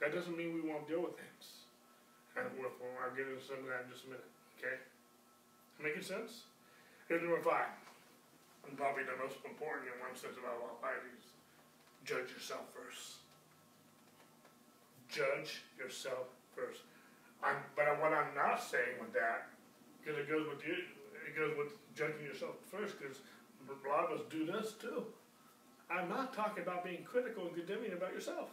[0.00, 1.66] That doesn't mean we won't deal with things.
[2.34, 4.30] And we'll, I'll get into some of that in just a minute.
[4.58, 4.76] Okay?
[5.78, 6.48] Making sense?
[7.06, 7.70] Here's number five.
[8.66, 11.26] And probably the most important in one sense about all five these.
[12.02, 13.22] Judge yourself first.
[15.10, 16.82] Judge yourself first.
[17.42, 19.50] I'm, but what I'm not saying with that,
[19.98, 20.78] because it goes with you,
[21.26, 23.18] it goes with judging yourself first, because
[23.66, 25.04] a lot of us do this too.
[25.92, 28.48] I'm not talking about being critical and condemning about yourself.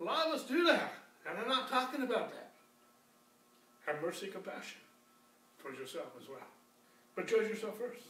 [0.00, 0.92] A lot of us do that,
[1.28, 2.52] and I'm not talking about that.
[3.86, 4.80] Have mercy compassion
[5.60, 6.46] towards yourself as well.
[7.16, 8.02] But judge yourself first.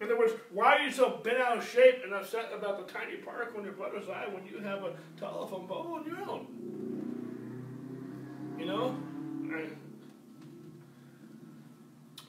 [0.00, 2.92] In other words, why are you so bent out of shape and upset about the
[2.92, 6.46] tiny particle in your brother's eye when you have a telephone pole on your own?
[8.58, 8.96] You know?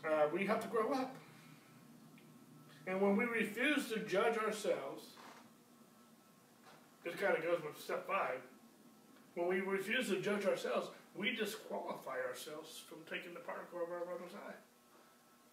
[0.06, 1.16] uh, we have to grow up.
[2.90, 5.04] And when we refuse to judge ourselves,
[7.04, 8.40] this kind of goes with step five.
[9.36, 14.06] When we refuse to judge ourselves, we disqualify ourselves from taking the particle of our
[14.06, 14.56] brother's eye.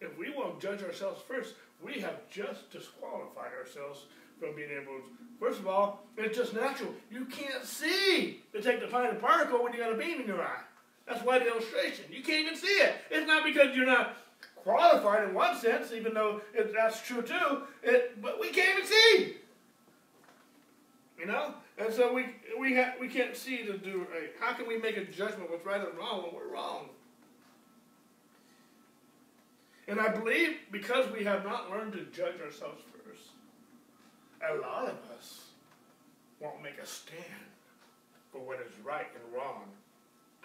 [0.01, 4.05] If we won't judge ourselves first, we have just disqualified ourselves
[4.39, 5.09] from being able to.
[5.39, 6.93] First of all, it's just natural.
[7.11, 10.41] You can't see to take the tiny particle when you got a beam in your
[10.41, 10.63] eye.
[11.07, 12.05] That's why the illustration.
[12.11, 12.95] You can't even see it.
[13.11, 14.17] It's not because you're not
[14.67, 17.61] qualified in one sense, even though it, that's true too.
[17.83, 19.37] It, but we can't even see.
[21.17, 22.25] You know, and so we
[22.59, 24.31] we ha- we can't see to do right.
[24.39, 26.89] How can we make a judgment what's right and wrong when we're wrong?
[29.87, 33.29] And I believe because we have not learned to judge ourselves first,
[34.47, 35.45] a lot of us
[36.41, 37.23] won't make a stand
[38.33, 39.63] for what is right and wrong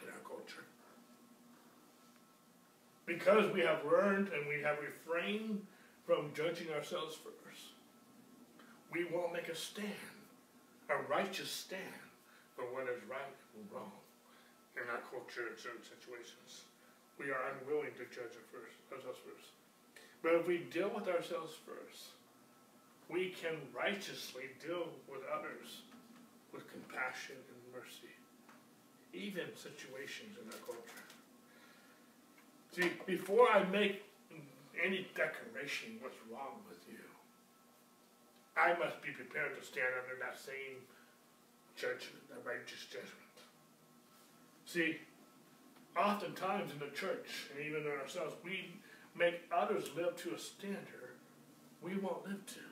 [0.00, 0.62] in our culture.
[3.06, 5.66] Because we have learned and we have refrained
[6.06, 7.74] from judging ourselves first,
[8.92, 9.86] we won't make a stand,
[10.90, 12.02] a righteous stand
[12.54, 13.92] for what is right and wrong
[14.76, 16.68] in our culture in certain situations.
[17.18, 18.36] We are unwilling to judge
[18.92, 19.50] ourselves first.
[20.22, 22.14] But if we deal with ourselves first,
[23.08, 25.82] we can righteously deal with others
[26.52, 28.12] with compassion and mercy,
[29.12, 31.11] even situations in our culture.
[32.74, 34.02] See, before I make
[34.82, 37.04] any declaration what's wrong with you,
[38.56, 40.80] I must be prepared to stand under that same
[41.76, 43.36] judgment, that righteous judgment.
[44.64, 44.96] See,
[45.96, 48.74] oftentimes in the church and even in ourselves, we
[49.14, 51.12] make others live to a standard
[51.82, 52.71] we won't live to.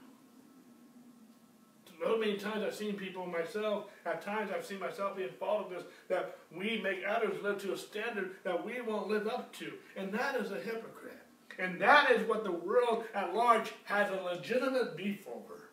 [2.00, 5.70] So many times I've seen people myself, at times I've seen myself being fault of
[5.70, 9.72] this, that we make others live to a standard that we won't live up to.
[9.96, 11.18] And that is a hypocrite.
[11.58, 15.68] And that is what the world at large has a legitimate beef over.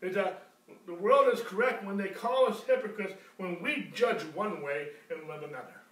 [0.00, 0.44] Is that
[0.86, 5.28] the world is correct when they call us hypocrites when we judge one way and
[5.28, 5.82] live another.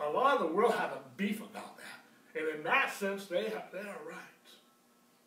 [0.00, 2.40] A lot of the world have a beef about that.
[2.40, 4.41] And in that sense, they, have, they are right.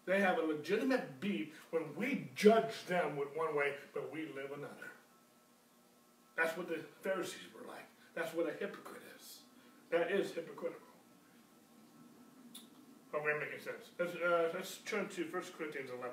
[0.05, 4.51] They have a legitimate beef when we judge them with one way, but we live
[4.55, 4.91] another.
[6.37, 7.85] That's what the Pharisees were like.
[8.13, 9.39] That's what a hypocrite is.
[9.91, 10.81] That is hypocritical.
[13.13, 13.89] Are we making sense?
[13.97, 16.11] Let's, uh, let's turn to 1 Corinthians 11.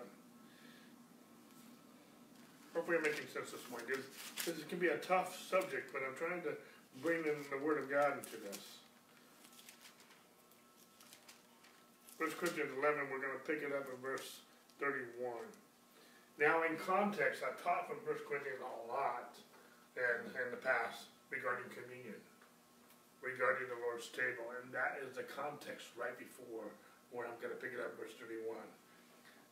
[2.75, 3.89] Hopefully I'm making sense this morning.
[3.91, 6.55] This, this can be a tough subject, but I'm trying to
[7.03, 8.82] bring in the Word of God into this.
[12.23, 14.47] 1 Corinthians 11, we're going to pick it up in verse
[14.79, 15.43] 31.
[16.39, 19.35] Now, in context, I've taught from First Corinthians a lot
[19.99, 22.23] in, in the past regarding communion,
[23.19, 26.71] regarding the Lord's table, and that is the context right before
[27.11, 28.55] where I'm going to pick it up, verse 31.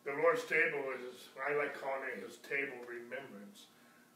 [0.06, 3.66] The Lord's table is, I like calling it his table remembrance,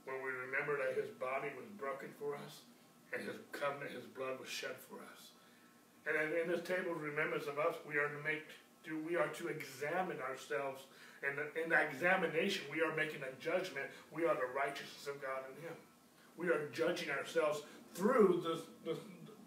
[0.06, 2.62] when we remember that his body was broken for us,
[3.10, 5.23] and his covenant, his blood was shed for us.
[6.06, 8.44] And in this table of remembrance of us, we are to make,
[8.84, 10.82] do we are to examine ourselves.
[11.26, 13.86] And in that examination, we are making a judgment.
[14.12, 15.76] We are the righteousness of God in Him.
[16.36, 17.62] We are judging ourselves
[17.94, 18.98] through the, the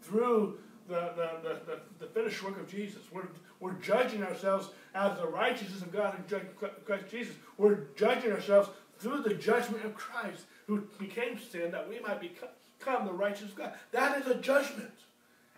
[0.02, 3.02] through the, the, the, the, finished work of Jesus.
[3.12, 3.28] We're,
[3.60, 6.40] we're judging ourselves as the righteousness of God in
[6.86, 7.36] Christ Jesus.
[7.58, 13.06] We're judging ourselves through the judgment of Christ, who became sin that we might become
[13.06, 13.74] the righteousness of God.
[13.92, 14.92] That is a judgment.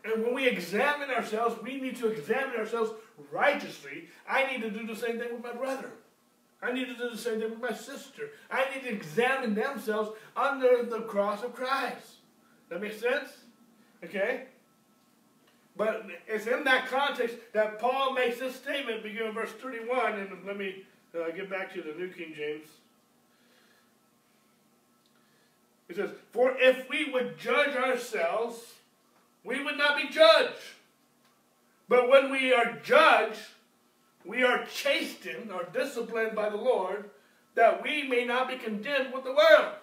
[0.03, 2.91] And when we examine ourselves, we need to examine ourselves
[3.31, 4.07] righteously.
[4.27, 5.91] I need to do the same thing with my brother.
[6.61, 8.29] I need to do the same thing with my sister.
[8.51, 12.17] I need to examine themselves under the cross of Christ.
[12.69, 13.29] That makes sense?
[14.03, 14.43] Okay?
[15.77, 20.19] But it's in that context that Paul makes this statement, beginning in verse 31.
[20.19, 20.83] And let me
[21.15, 22.67] uh, get back to the New King James.
[25.87, 28.73] It says, For if we would judge ourselves,
[29.49, 30.61] we would not be judged.
[31.89, 33.39] But when we are judged,
[34.23, 37.09] we are chastened or disciplined by the Lord
[37.55, 39.73] that we may not be condemned with the world.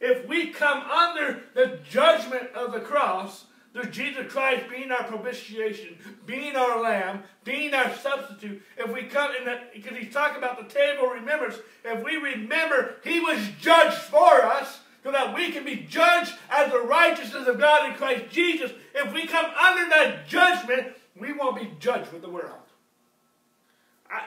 [0.00, 5.96] If we come under the judgment of the cross, through Jesus Christ being our propitiation,
[6.26, 10.56] being our lamb, being our substitute, if we come in that, because he's talking about
[10.56, 15.64] the table remembrance, if we remember he was judged for us, so that we can
[15.64, 18.72] be judged as the righteousness of God in Christ Jesus.
[18.94, 20.88] If we come under that judgment,
[21.18, 22.54] we won't be judged with the world.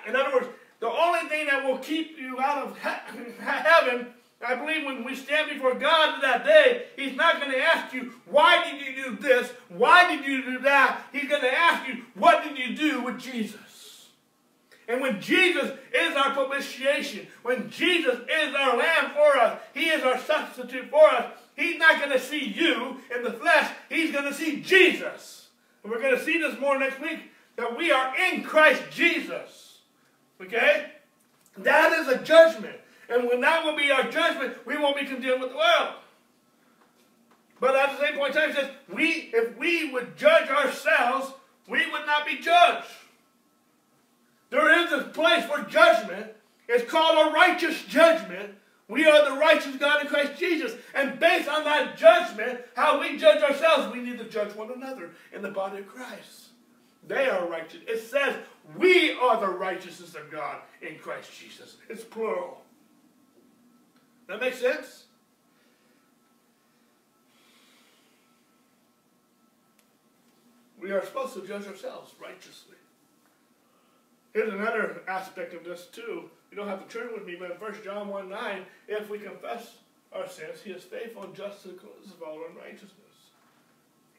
[0.07, 0.47] In other words,
[0.79, 2.77] the only thing that will keep you out of
[3.39, 4.07] heaven,
[4.45, 8.13] I believe when we stand before God that day, He's not going to ask you,
[8.25, 9.51] why did you do this?
[9.69, 11.01] Why did you do that?
[11.11, 13.59] He's going to ask you, what did you do with Jesus?
[14.87, 20.03] And when Jesus is our propitiation, when Jesus is our lamb for us, He is
[20.03, 24.25] our substitute for us, He's not going to see you in the flesh, He's going
[24.25, 25.47] to see Jesus.
[25.83, 27.19] And we're going to see this more next week,
[27.55, 29.79] that we are in Christ Jesus.
[30.41, 30.91] Okay?
[31.57, 32.75] That is a judgment.
[33.09, 35.95] And when that will be our judgment, we won't be condemned with the world.
[37.59, 41.31] But at the same point in time, says, we, if we would judge ourselves,
[41.67, 42.87] we would not be judged.
[44.53, 46.27] There is a place for judgment.
[46.69, 48.53] It's called a righteous judgment.
[48.87, 50.73] We are the righteous God in Christ Jesus.
[50.93, 55.09] And based on that judgment, how we judge ourselves, we need to judge one another
[55.33, 56.49] in the body of Christ.
[57.07, 57.79] They are righteous.
[57.87, 58.35] It says
[58.77, 61.77] we are the righteousness of God in Christ Jesus.
[61.89, 62.61] It's plural.
[64.27, 65.05] That makes sense?
[70.79, 72.72] We are supposed to judge ourselves righteously.
[74.33, 76.29] Here's another aspect of this too.
[76.51, 79.19] You don't have to turn with me, but in 1 John 1 9, if we
[79.19, 79.75] confess
[80.11, 82.91] our sins, he is faithful and just to of all unrighteousness.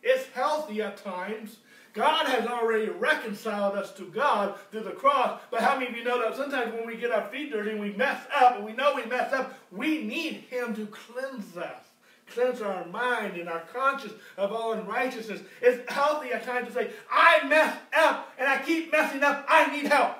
[0.02, 1.58] It's healthy at times.
[1.94, 5.40] God has already reconciled us to God through the cross.
[5.50, 7.80] But how many of you know that sometimes when we get our feet dirty and
[7.80, 11.83] we mess up, and we know we mess up, we need Him to cleanse us
[12.34, 15.40] cleanse our mind and our conscience of all unrighteousness.
[15.62, 19.46] It's healthy at times to say, I messed up and I keep messing up.
[19.48, 20.16] I need help.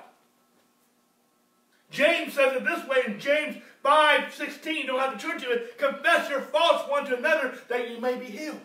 [1.91, 4.77] James says it this way in James 5 16.
[4.77, 5.79] You don't have to turn to it.
[5.79, 8.61] Confess your faults one to another that you may be healed.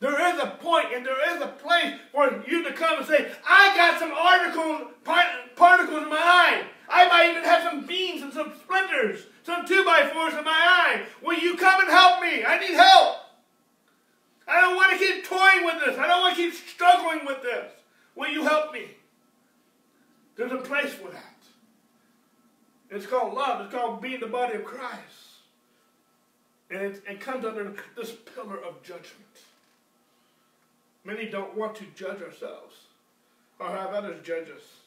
[0.00, 3.30] There is a point and there is a place for you to come and say,
[3.46, 4.90] I got some article,
[5.54, 6.64] particles in my eye.
[6.90, 10.50] I might even have some beams and some splinters, some two by fours in my
[10.50, 11.02] eye.
[11.22, 12.44] Will you come and help me?
[12.44, 13.16] I need help.
[14.48, 15.96] I don't want to keep toying with this.
[15.96, 17.70] I don't want to keep struggling with this.
[18.16, 18.86] Will you help me?
[20.36, 21.36] There's a place for that.
[22.90, 23.60] It's called love.
[23.60, 25.38] It's called being the body of Christ.
[26.70, 29.04] And it, it comes under this pillar of judgment.
[31.04, 32.74] Many don't want to judge ourselves
[33.60, 34.79] or have others judge us.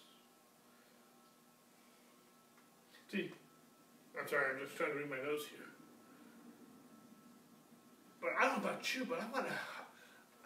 [3.14, 3.30] See,
[4.20, 5.70] I'm sorry, I'm just trying to read my notes here.
[8.20, 9.54] But I don't know about you, but I want to,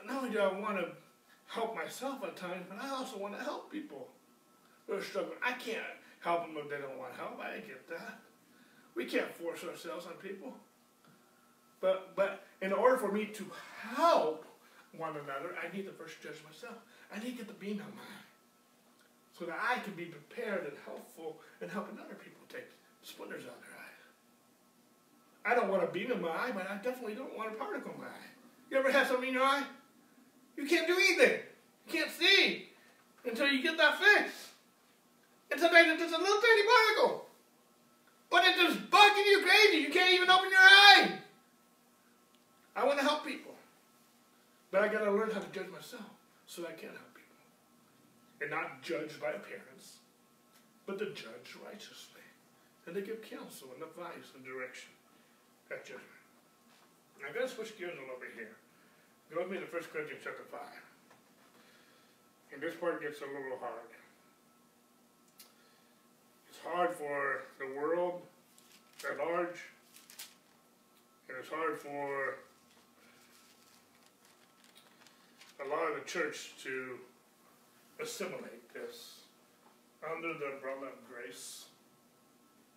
[0.06, 0.90] not only do I want to
[1.48, 4.10] help myself at times, but I also want to help people
[4.86, 5.38] who are struggling.
[5.42, 5.80] I can't
[6.20, 7.40] help them if they don't want help.
[7.40, 8.20] I get that.
[8.96, 10.54] We can't force ourselves on people.
[11.80, 13.46] But, but in order for me to
[13.96, 14.44] help
[14.98, 16.76] one another, I need to first judge myself.
[17.16, 18.28] I need to get the beam on my eye
[19.40, 22.37] so that I can be prepared and helpful in helping other people
[23.08, 24.04] splinters out their eyes.
[25.46, 27.92] I don't want a beam in my eye, but I definitely don't want a particle
[27.94, 28.32] in my eye.
[28.70, 29.64] You ever have something in your eye?
[30.58, 31.40] You can't do anything.
[31.86, 32.68] You can't see
[33.24, 34.48] until you get that fixed.
[35.50, 37.26] And sometimes it's just a little tiny particle.
[38.30, 39.78] But it's just bugging you crazy.
[39.78, 41.12] You can't even open your eye.
[42.76, 43.56] I want to help people.
[44.70, 46.04] But I got to learn how to judge myself
[46.46, 47.38] so that I can help people.
[48.42, 50.00] And not judge by appearance,
[50.86, 52.17] but to judge righteously.
[52.88, 54.90] And to give counsel and advice and direction
[55.70, 56.08] at judgment.
[57.20, 58.56] Now I'm going to switch gears a little bit here.
[59.28, 60.60] Go with me to 1 Corinthians chapter 5.
[62.54, 63.92] And this part gets a little hard
[66.50, 68.22] It's hard for the world
[69.04, 69.60] at large,
[71.28, 72.38] and it's hard for
[75.64, 76.98] a lot of the church to
[78.02, 79.22] assimilate this
[80.10, 81.66] under the umbrella of grace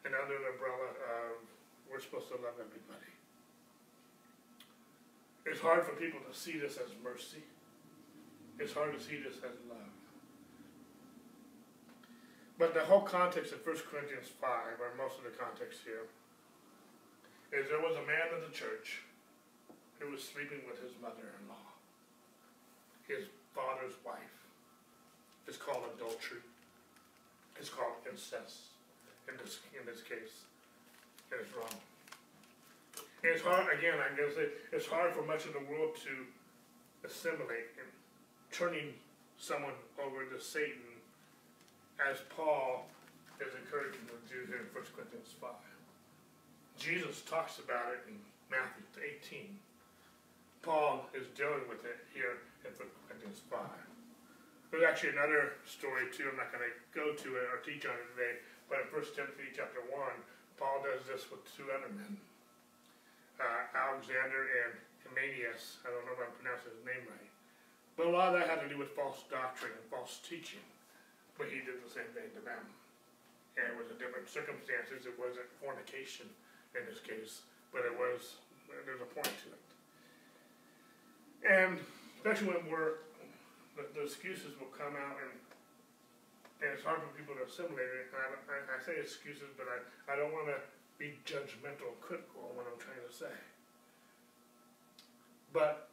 [0.05, 1.45] and under the umbrella of
[1.91, 3.11] we're supposed to love everybody.
[5.45, 7.43] It's hard for people to see this as mercy.
[8.61, 9.91] It's hard to see this as love.
[12.59, 16.07] But the whole context of 1 Corinthians 5, or most of the context here,
[17.51, 19.03] is there was a man in the church
[19.99, 21.67] who was sleeping with his mother-in-law,
[23.09, 23.27] his
[23.57, 24.47] father's wife.
[25.49, 26.45] It's called adultery.
[27.59, 28.71] It's called incest
[29.31, 30.45] in this in this case.
[31.31, 31.73] And it's wrong.
[33.23, 36.27] And it's hard again, I'm gonna say it's hard for much of the world to
[37.07, 37.89] assimilate and
[38.51, 38.93] turning
[39.39, 41.01] someone over to Satan
[42.01, 42.89] as Paul
[43.41, 45.49] is encouraging to do here in 1 Corinthians 5.
[46.77, 48.17] Jesus talks about it in
[48.49, 49.57] Matthew 18.
[50.61, 53.61] Paul is dealing with it here in 1 Corinthians 5.
[54.71, 56.29] There's actually another story too.
[56.31, 58.41] I'm not going to go to it or teach on it today,
[58.71, 59.99] but in 1 Timothy chapter 1,
[60.55, 62.15] Paul does this with two other men,
[63.43, 65.83] uh, Alexander and Hymenaeus.
[65.83, 67.31] I don't know if I'm pronouncing his name right.
[67.99, 70.63] But a lot of that had to do with false doctrine and false teaching.
[71.35, 72.63] But he did the same thing to them.
[73.59, 75.05] And it was a different circumstances.
[75.05, 76.31] It wasn't fornication
[76.79, 77.43] in this case,
[77.75, 78.39] but it was,
[78.87, 79.67] there's a point to it.
[81.43, 81.83] And
[82.23, 83.03] especially when we're,
[83.75, 85.35] the, the excuses will come out and
[86.61, 88.13] and it's hard for people to assimilate it.
[88.13, 90.61] And I, I, I say excuses, but I, I don't want to
[91.01, 93.33] be judgmental critical on what I'm trying to say.
[95.53, 95.89] But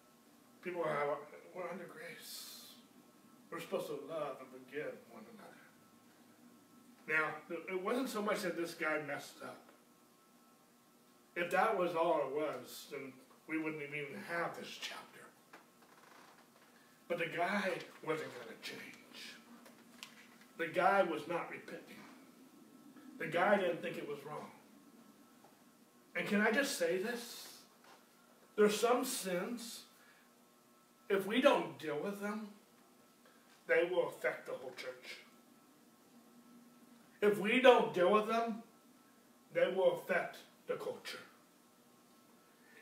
[0.61, 1.18] people are,
[1.55, 2.76] we're under grace.
[3.49, 5.63] We're supposed to love and forgive one another.
[7.07, 7.32] Now,
[7.72, 9.63] it wasn't so much that this guy messed up.
[11.38, 13.13] If that was all it was, then
[13.47, 15.22] we wouldn't even have this chapter.
[17.07, 17.72] But the guy
[18.05, 18.97] wasn't going to change.
[20.58, 21.97] The guy was not repenting.
[23.20, 24.47] The guy didn't think it was wrong.
[26.16, 27.47] And can I just say this?
[28.55, 29.82] There's some sins,
[31.10, 32.47] if we don't deal with them,
[33.68, 35.18] they will affect the whole church.
[37.22, 38.64] If we don't deal with them,
[39.53, 40.38] they will affect
[40.68, 41.20] the culture.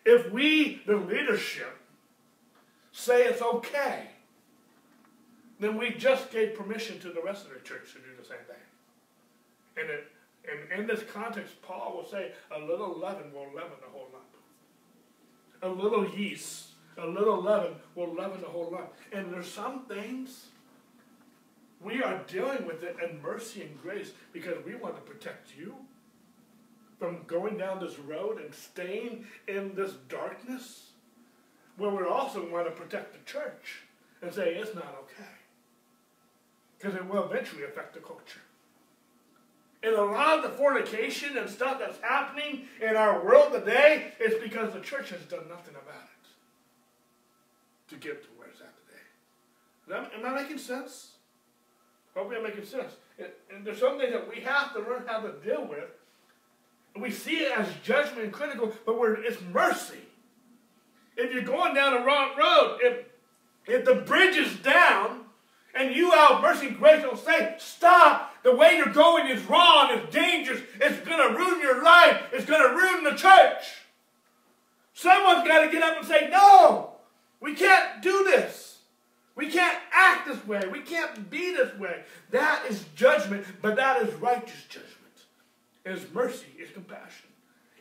[0.06, 1.78] If we, the leadership,
[2.92, 4.10] say it's okay,
[5.60, 8.38] then we just gave permission to the rest of the church to do the same
[8.48, 8.58] thing.
[9.78, 10.08] And, it,
[10.50, 14.26] and in this context, Paul will say, a little leaven will leaven the whole lump.
[15.62, 18.94] A little yeast, a little leaven will leaven the whole lump.
[19.12, 20.48] And there's some things
[21.82, 25.76] we are dealing with it in mercy and grace because we want to protect you
[27.00, 30.90] from going down this road and staying in this darkness.
[31.78, 33.84] Where we also want to protect the church
[34.22, 35.35] and say it's not okay.
[36.78, 38.42] Because it will eventually affect the culture.
[39.86, 44.34] And a lot of the fornication and stuff that's happening in our world today is
[44.42, 46.16] because the church has done nothing about it
[47.90, 50.10] to get to where it's at today.
[50.18, 51.12] Am I making sense?
[52.16, 52.94] Hopefully I'm making sense.
[53.20, 55.90] And, there's something that we have to learn how to deal with.
[57.00, 60.00] We see it as judgment and critical, but it's mercy.
[61.16, 63.06] If you're going down the wrong road, if,
[63.68, 65.25] if the bridge is down,
[65.76, 69.90] and you out mercy and grace will say, stop, the way you're going is wrong,
[69.92, 73.64] it's dangerous, it's going to ruin your life, it's going to ruin the church.
[74.94, 76.92] Someone's got to get up and say, no,
[77.42, 78.80] we can't do this.
[79.36, 80.62] We can't act this way.
[80.72, 82.04] We can't be this way.
[82.32, 84.94] That is judgment, but that is righteous judgment.
[85.84, 87.28] It is mercy, it's compassion.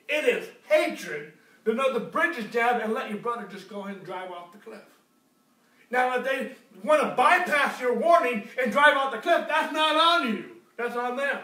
[0.08, 1.32] It is hatred
[1.64, 4.32] to know the bridge is down and let your brother just go ahead and drive
[4.32, 4.82] off the cliff.
[5.94, 6.50] Now, if they
[6.82, 10.44] want to bypass your warning and drive off the cliff, that's not on you.
[10.76, 11.38] That's on them.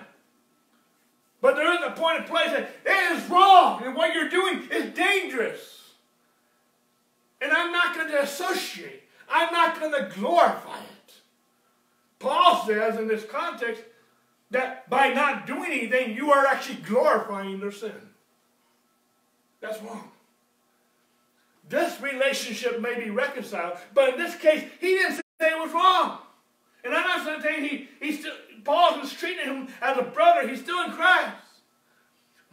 [1.41, 4.69] But there is a point in place that it is wrong and what you're doing
[4.73, 5.93] is dangerous.
[7.41, 11.13] And I'm not going to associate I'm not going to glorify it.
[12.19, 13.83] Paul says in this context
[14.51, 17.95] that by not doing anything, you are actually glorifying their sin.
[19.61, 20.11] That's wrong.
[21.71, 26.19] This relationship may be reconciled, but in this case, he didn't say it was wrong.
[26.83, 30.49] And I'm not saying he, he still, Paul is treating him as a brother.
[30.49, 31.31] He's still in Christ.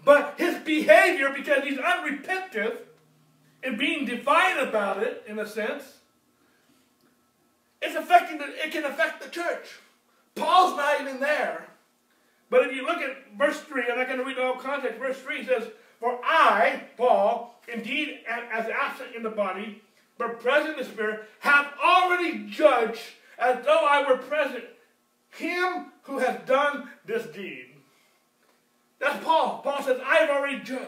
[0.05, 2.75] But his behavior, because he's unrepentant
[3.63, 5.83] and being defiant about it, in a sense,
[7.81, 9.79] it's affecting the, it can affect the church.
[10.35, 11.65] Paul's not even there.
[12.51, 14.99] But if you look at verse 3, I'm not going to read the whole context.
[14.99, 15.63] Verse 3 says,
[15.99, 19.81] For I, Paul, indeed as absent in the body,
[20.17, 23.01] but present in the spirit, have already judged
[23.37, 24.63] as though I were present
[25.29, 27.65] him who has done this deed.
[28.99, 29.61] That's Paul.
[29.63, 30.87] Paul says, I have already judged.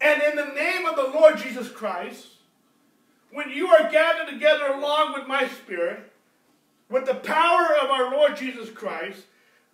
[0.00, 2.26] And in the name of the Lord Jesus Christ,
[3.30, 6.12] when you are gathered together along with my spirit,
[6.88, 9.22] with the power of our Lord Jesus Christ,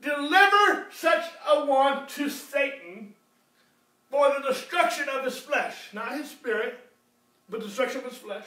[0.00, 3.14] deliver such a one to Satan
[4.12, 6.78] for the destruction of his flesh, not his spirit,
[7.48, 8.46] but destruction of his flesh,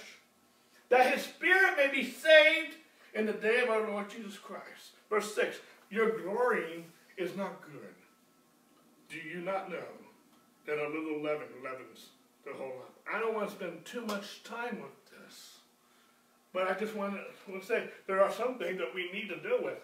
[0.90, 2.76] that his spirit may be saved
[3.16, 4.94] in the day of our Lord Jesus Christ.
[5.10, 5.58] Verse 6
[5.90, 6.86] Your glorying
[7.18, 7.96] is not good.
[9.10, 9.88] Do you not know
[10.68, 12.10] that a little leaven leavens
[12.46, 12.92] the whole lump?
[13.12, 15.58] I don't want to spend too much time with this.
[16.54, 19.30] But I just want to, want to say there are some things that we need
[19.30, 19.80] to deal with.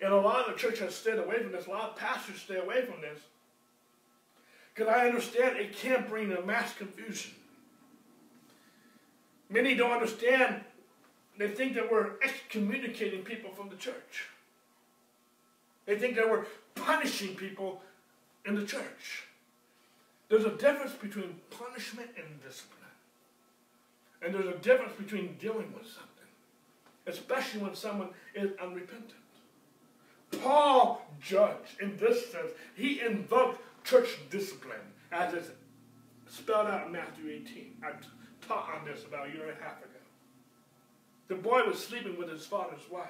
[0.00, 1.66] And a lot of the church has stayed away from this.
[1.66, 3.18] A lot of pastors stay away from this.
[4.74, 7.32] Because I understand it can bring a mass confusion.
[9.50, 10.62] Many don't understand.
[11.36, 14.28] They think that we're excommunicating people from the church.
[15.86, 17.82] They think that we're punishing people
[18.46, 19.24] in the church.
[20.28, 22.78] There's a difference between punishment and discipline.
[24.22, 26.28] And there's a difference between dealing with something,
[27.06, 29.12] especially when someone is unrepentant.
[30.42, 32.52] Paul judged in this sense.
[32.74, 34.80] He invoked church discipline
[35.10, 35.50] as it's
[36.28, 37.76] spelled out in Matthew 18.
[37.82, 37.92] I
[38.46, 39.88] taught on this about a year and a half ago.
[41.28, 43.08] The boy was sleeping with his father's wife.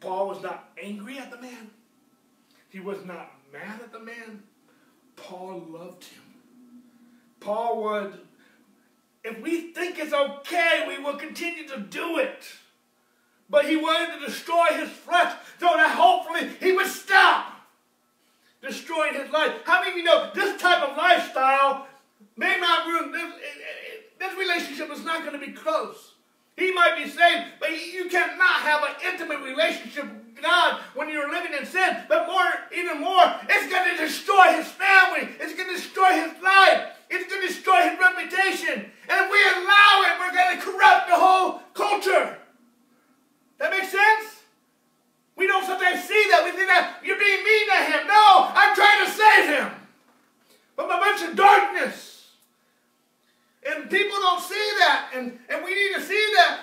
[0.00, 1.70] Paul was not angry at the man.
[2.68, 4.42] He was not mad at the man.
[5.16, 6.22] Paul loved him.
[7.40, 8.20] Paul would
[9.26, 12.46] if we think it's okay, we will continue to do it.
[13.50, 17.55] But he wanted to destroy his flesh so that hopefully he would stop
[18.62, 19.52] destroying his life.
[19.64, 21.86] How many of you know this type of lifestyle
[22.36, 23.32] may not ruin this?
[24.18, 26.14] This relationship is not going to be close.
[26.56, 31.30] He might be saved, but you cannot have an intimate relationship with God when you're
[31.30, 32.04] living in sin.
[32.08, 35.28] But more, even more, it's going to destroy his family.
[35.38, 36.92] It's going to destroy his life.
[37.10, 38.90] It's going to destroy his reputation.
[39.08, 42.38] And if we allow it, we're going to corrupt the whole culture.
[43.58, 44.25] That makes sense?
[45.36, 46.42] We don't sometimes see that.
[46.44, 48.06] We think that you're being mean to him.
[48.08, 49.68] No, I'm trying to save him.
[50.74, 52.32] From a bunch of darkness.
[53.68, 55.10] And people don't see that.
[55.14, 56.60] And, and we need to see that.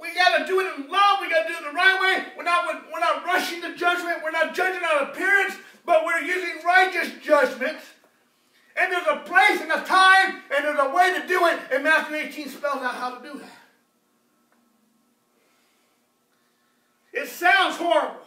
[0.00, 1.18] We got to do it in love.
[1.20, 2.32] We got to do it the right way.
[2.36, 4.22] We're not, we're not rushing to judgment.
[4.22, 7.78] We're not judging on appearance, but we're using righteous judgment.
[8.76, 11.58] And there's a place and a time and there's a way to do it.
[11.72, 13.57] And Matthew 18 spells out how to do that.
[17.18, 18.20] It sounds horrible.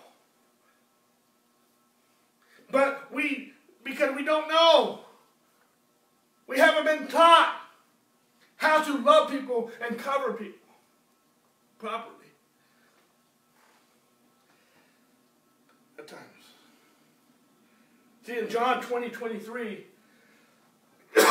[2.70, 3.54] But we,
[3.86, 5.00] because we don't know,
[6.46, 7.56] we haven't been taught
[8.58, 10.58] how to love people and cover people
[11.80, 12.16] properly.
[15.98, 16.22] At times.
[18.26, 19.86] See, in John 20, 23,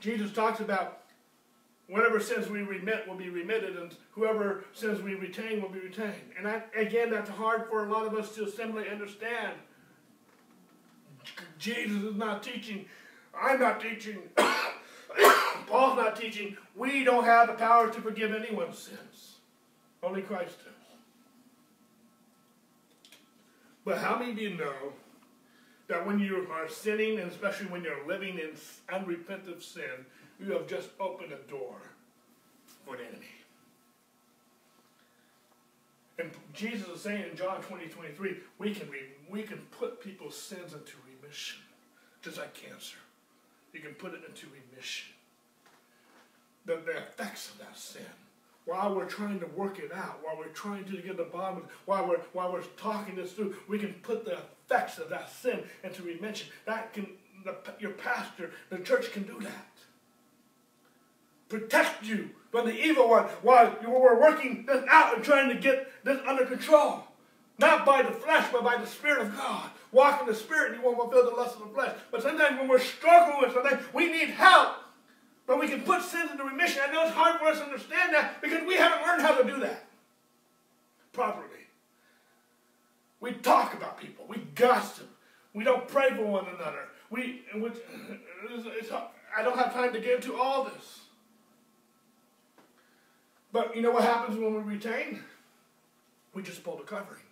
[0.00, 0.99] Jesus talks about
[1.90, 6.14] whatever sins we remit will be remitted, and whoever sins we retain will be retained.
[6.38, 9.54] And again, that's hard for a lot of us to simply understand.
[11.58, 12.86] Jesus is not teaching,
[13.38, 14.18] I'm not teaching,
[15.66, 19.36] Paul's not teaching, we don't have the power to forgive anyone's sins.
[20.02, 20.74] Only Christ does.
[23.84, 24.92] But how many of you know
[25.88, 28.50] that when you are sinning, and especially when you're living in
[28.92, 30.06] unrepentant sin,
[30.40, 31.76] you have just opened a door
[32.84, 33.26] for an enemy.
[36.18, 38.88] And Jesus is saying in John 20, 23, we can,
[39.30, 41.60] we can put people's sins into remission,
[42.22, 42.98] just like cancer.
[43.72, 45.08] You can put it into remission.
[46.66, 48.02] The, the effects of that sin
[48.70, 51.64] while we're trying to work it out, while we're trying to get the bottom of
[51.64, 55.28] it, while we're, while we're talking this through, we can put the effects of that
[55.28, 56.48] sin into remission.
[56.66, 57.08] That can,
[57.44, 59.66] the, your pastor, the church can do that.
[61.50, 65.56] Protect you from the evil one while you were working this out and trying to
[65.56, 67.04] get this under control.
[67.58, 69.68] Not by the flesh, but by the Spirit of God.
[69.92, 71.94] Walk in the Spirit and you won't fulfill the lust of the flesh.
[72.10, 74.76] But sometimes when we're struggling with something, we need help.
[75.46, 76.82] But we can put sins into remission.
[76.88, 79.44] I know it's hard for us to understand that because we haven't learned how to
[79.44, 79.86] do that
[81.12, 81.46] properly.
[83.18, 84.24] We talk about people.
[84.28, 85.08] We gossip.
[85.52, 86.84] We don't pray for one another.
[87.10, 87.74] We, which,
[88.50, 88.92] it's, it's,
[89.36, 91.00] I don't have time to get into all this.
[93.52, 95.22] But you know what happens when we retain?
[96.34, 97.22] We just pull the covering.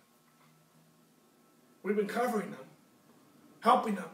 [1.83, 2.65] We've been covering them,
[3.61, 4.09] helping them,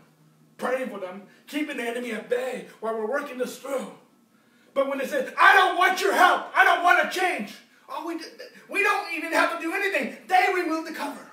[0.58, 3.92] praying for them, keeping the enemy at bay while we're working this through.
[4.76, 7.56] But when they say, I don't want your help, I don't want to change,
[8.06, 8.20] we,
[8.70, 10.18] we don't even have to do anything.
[10.28, 11.32] They remove the cover.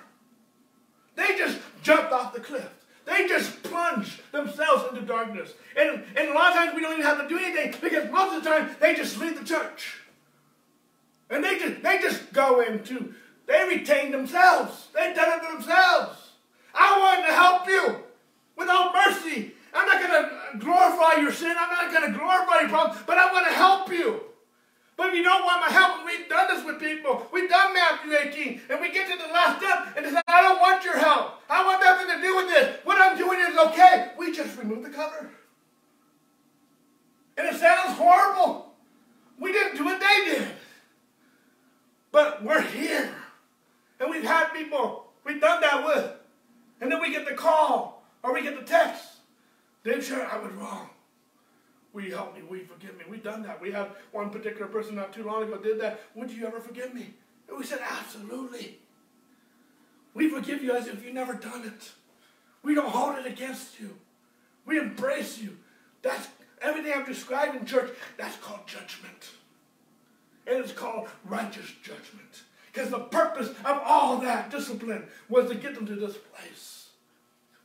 [1.15, 2.69] They just jumped off the cliff.
[3.05, 5.53] They just plunge themselves into darkness.
[5.77, 8.37] And, and a lot of times we don't even have to do anything because most
[8.37, 9.99] of the time they just leave the church.
[11.29, 13.13] And they just, they just go into,
[13.47, 14.87] they retain themselves.
[14.93, 16.31] They've done it themselves.
[16.73, 18.03] I want to help you
[18.57, 19.53] without mercy.
[19.73, 21.55] I'm not going to glorify your sin.
[21.57, 24.21] I'm not going to glorify your problem, but I want to help you.
[24.95, 27.25] But if you don't want my help, we've done this with people.
[27.33, 30.41] We've done Matthew 18, and we get to the last step, and they say, I
[30.41, 31.41] don't want your help.
[31.49, 32.77] I want nothing to do with this.
[32.83, 34.11] What I'm doing is okay.
[34.17, 35.31] We just remove the cover.
[37.37, 38.73] And it sounds horrible.
[39.39, 40.47] We didn't do what they did.
[42.13, 43.09] But we're here.
[43.99, 46.11] And we've had people we've done that with.
[46.79, 49.03] And then we get the call or we get the text.
[49.83, 50.89] Dave sure I was wrong.
[51.91, 52.43] Will you help me?
[52.43, 53.03] Will you forgive me?
[53.09, 53.59] We've done that.
[53.59, 56.01] We had one particular person not too long ago did that.
[56.15, 57.13] Would you ever forgive me?
[57.49, 58.79] And we said, absolutely.
[60.13, 61.91] We forgive you as if you never done it.
[62.63, 63.97] We don't hold it against you.
[64.65, 65.57] We embrace you.
[66.03, 66.27] That's
[66.61, 69.31] everything I've described in church, that's called judgment.
[70.45, 72.43] And it's called righteous judgment.
[72.71, 76.89] Because the purpose of all that discipline was to get them to this place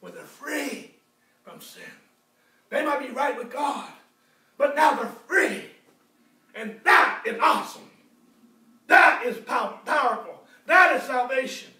[0.00, 0.92] where they're free
[1.42, 1.82] from sin.
[2.70, 3.88] They might be right with God,
[4.58, 5.64] but now they're free.
[6.54, 7.90] And that is awesome.
[8.88, 10.42] That is pow- powerful.
[10.66, 11.70] That is salvation.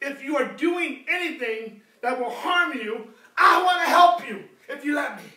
[0.00, 4.84] If you are doing anything that will harm you, I want to help you if
[4.84, 5.30] you let me.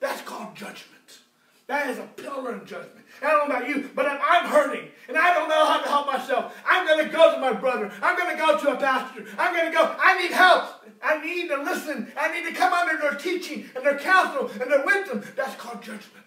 [0.00, 1.20] That's called judgment.
[1.66, 2.99] That is a pillar in judgment.
[3.22, 5.88] I don't know about you, but if I'm hurting and I don't know how to
[5.88, 7.90] help myself, I'm going to go to my brother.
[8.02, 9.26] I'm going to go to a pastor.
[9.38, 9.96] I'm going to go.
[9.98, 10.84] I need help.
[11.02, 12.10] I need to listen.
[12.18, 15.22] I need to come under their teaching and their counsel and their wisdom.
[15.36, 16.26] That's called judgment.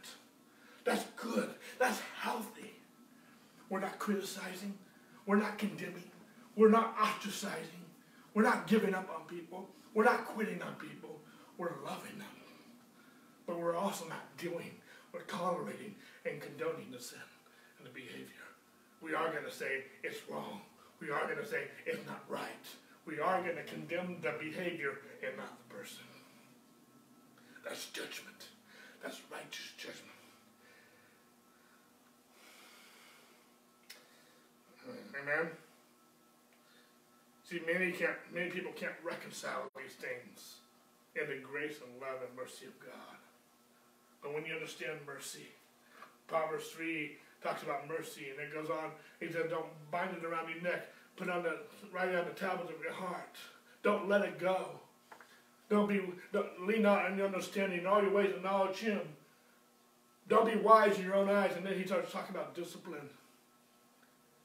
[0.84, 1.50] That's good.
[1.80, 2.74] That's healthy.
[3.70, 4.78] We're not criticizing.
[5.26, 6.12] We're not condemning.
[6.56, 7.84] We're not ostracizing.
[8.34, 9.68] We're not giving up on people.
[9.94, 11.22] We're not quitting on people.
[11.58, 12.28] We're loving them.
[13.46, 14.72] But we're also not doing,
[15.12, 15.96] we're tolerating
[16.26, 17.20] and condoning the sin
[17.78, 18.48] and the behavior.
[19.02, 20.62] We are going to say it's wrong.
[21.00, 22.66] We are going to say it's not right.
[23.06, 26.04] We are going to condemn the behavior and not the person.
[27.66, 28.48] That's judgment.
[29.02, 30.16] That's righteous judgment.
[35.22, 35.52] Amen.
[37.44, 40.56] See, many can't, many people can't reconcile these things
[41.16, 43.18] in the grace and love and mercy of God.
[44.22, 45.48] But when you understand mercy,
[46.34, 48.90] Proverbs three talks about mercy, and it goes on.
[49.20, 50.88] He said, "Don't bind it around your neck.
[51.16, 51.60] Put on the
[51.92, 53.38] write it on the tablets of your heart.
[53.84, 54.80] Don't let it go.
[55.70, 59.02] Don't be don't lean out on your understanding in all your ways acknowledge Him.
[60.28, 63.08] Don't be wise in your own eyes." And then he starts talking about discipline.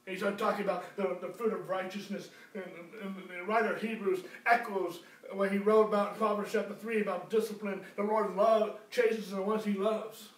[0.07, 2.28] He started talking about the, the fruit of righteousness.
[2.55, 2.64] And,
[3.03, 5.01] and the writer of Hebrews echoes
[5.32, 7.80] what he wrote about in Proverbs chapter 3 about discipline.
[7.97, 10.28] The Lord love chases the ones he loves.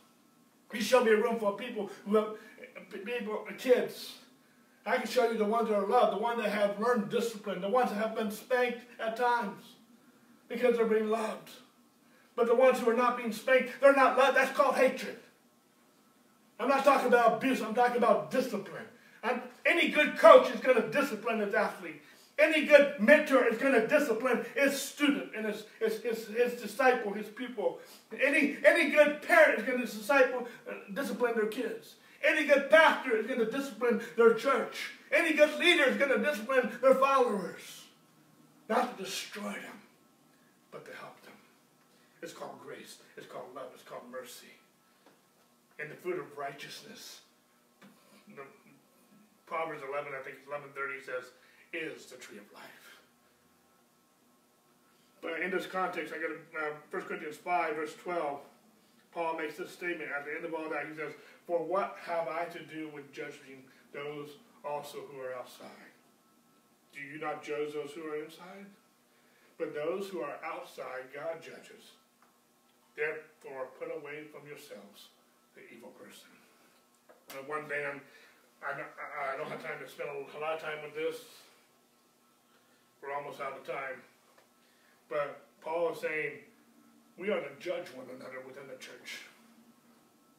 [0.72, 2.34] He showed me a room of people who have
[3.04, 4.14] people, kids.
[4.86, 7.60] I can show you the ones that are loved, the ones that have learned discipline,
[7.60, 9.62] the ones that have been spanked at times
[10.48, 11.50] because they're being loved.
[12.34, 14.36] But the ones who are not being spanked, they're not loved.
[14.36, 15.18] That's called hatred.
[16.58, 18.84] I'm not talking about abuse, I'm talking about discipline.
[19.22, 22.02] And any good coach is going to discipline his athlete.
[22.40, 27.12] Any good mentor is going to discipline his student and his, his, his, his disciple,
[27.12, 27.80] his pupil.
[28.12, 31.96] Any, any good parent is going to disciple, uh, discipline their kids.
[32.24, 34.92] Any good pastor is going to discipline their church.
[35.12, 37.84] Any good leader is going to discipline their followers.
[38.68, 39.80] Not to destroy them,
[40.70, 41.34] but to help them.
[42.22, 42.98] It's called grace.
[43.16, 43.68] It's called love.
[43.74, 44.52] It's called mercy.
[45.78, 47.20] And the fruit of righteousness.
[48.36, 48.42] The,
[49.46, 51.34] Proverbs 11, I think it's 1130 says,
[51.72, 52.64] is the tree of life.
[55.22, 58.40] But in this context, I got uh, 1 Corinthians 5, verse 12.
[59.12, 60.86] Paul makes this statement at the end of all that.
[60.88, 61.12] He says,
[61.46, 64.30] For what have I to do with judging those
[64.64, 65.90] also who are outside?
[66.94, 68.66] Do you not judge those who are inside?
[69.58, 71.92] But those who are outside, God judges.
[72.96, 75.12] Therefore, put away from yourselves
[75.54, 76.30] the evil person.
[77.30, 78.00] Uh, one band
[78.60, 81.24] I don't, I don't have time to spend a lot of time with this.
[83.00, 84.04] We're almost out of time.
[85.08, 86.44] But Paul is saying
[87.18, 89.26] we are to judge one another within the church.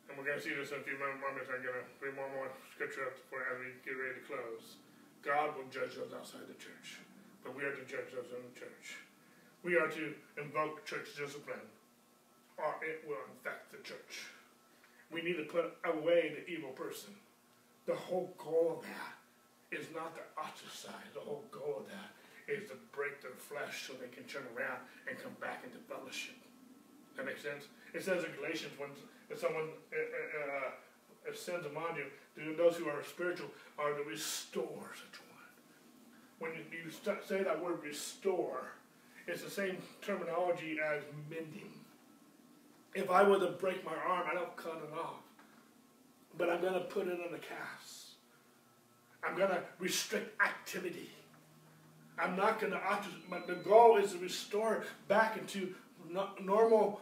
[0.07, 1.49] And we're going to see this in a few moments.
[1.49, 4.81] I'm going to read one more scripture up as we get ready to close.
[5.23, 6.97] God will judge those outside the church,
[7.45, 8.97] but we are to judge those in the church.
[9.61, 11.69] We are to invoke church discipline,
[12.57, 14.25] or it will infect the church.
[15.13, 17.13] We need to put away the evil person
[17.85, 21.11] the whole goal of that is not to ostracize.
[21.13, 22.11] The whole goal of that
[22.53, 26.35] is to break their flesh so they can turn around and come back into fellowship.
[27.15, 27.65] That makes sense?
[27.93, 28.89] It says in Galatians when
[29.29, 34.91] if someone uh, uh, uh sins among you, those who are spiritual are to restore
[34.93, 35.49] such one.
[36.39, 36.91] When you, you
[37.27, 38.73] say that word restore,
[39.27, 41.71] it's the same terminology as mending.
[42.93, 45.21] If I were to break my arm, I don't cut it off
[46.37, 48.07] but I'm going to put it in a cast.
[49.23, 51.09] I'm going to restrict activity.
[52.21, 52.79] I'm not going to,
[53.29, 55.73] but the goal is to restore back into
[56.09, 57.01] no, normal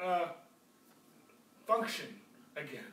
[0.00, 0.26] uh,
[1.66, 2.06] function
[2.56, 2.84] again.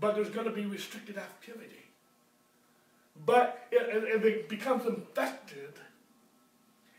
[0.00, 1.84] But there's going to be restricted activity.
[3.24, 5.74] But if it becomes infected,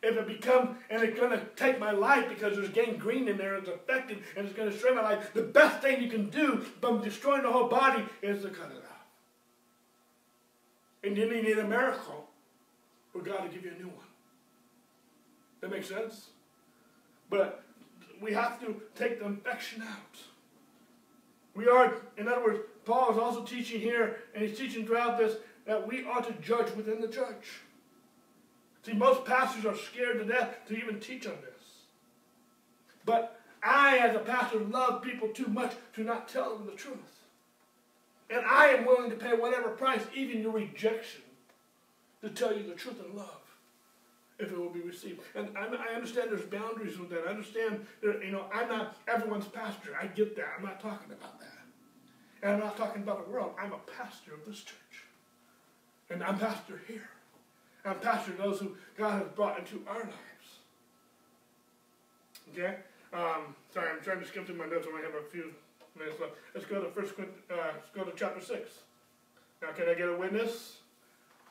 [0.02, 3.56] if it becomes, and it's going to take my life because there's gangrene in there,
[3.56, 6.66] it's affected, and it's going to destroy my life, the best thing you can do
[6.82, 9.06] from destroying the whole body is to cut it out.
[11.04, 12.29] And then you need a miracle
[13.12, 14.08] for God to give you a new one.
[15.62, 16.28] That makes sense?
[17.30, 17.64] But
[18.22, 20.18] we have to take the infection out.
[21.56, 25.36] We are, in other words, Paul is also teaching here, and he's teaching throughout this,
[25.66, 27.62] that we ought to judge within the church.
[28.86, 31.64] See, most pastors are scared to death to even teach on this.
[33.06, 36.98] But I, as a pastor, love people too much to not tell them the truth.
[38.30, 41.22] And I am willing to pay whatever price, even your rejection,
[42.22, 43.42] to tell you the truth in love,
[44.40, 45.22] if it will be received.
[45.36, 47.26] And I understand there's boundaries with that.
[47.28, 49.98] I understand, that, you know, I'm not everyone's pastor.
[50.02, 50.48] I get that.
[50.58, 51.48] I'm not talking about that.
[52.42, 53.54] And I'm not talking about the world.
[53.62, 54.76] I'm a pastor of this church.
[56.10, 57.10] And I'm pastor here.
[57.86, 60.60] I'm pastor of those who God has brought into our lives.
[62.52, 62.76] Okay?
[63.14, 64.88] Um, sorry, I'm trying to skip through my notes.
[64.88, 65.54] I only have a few
[65.98, 66.34] minutes left.
[66.54, 67.14] Let's go to first.
[67.20, 68.70] Uh, let's go to chapter six.
[69.62, 70.78] Now, can I get a witness?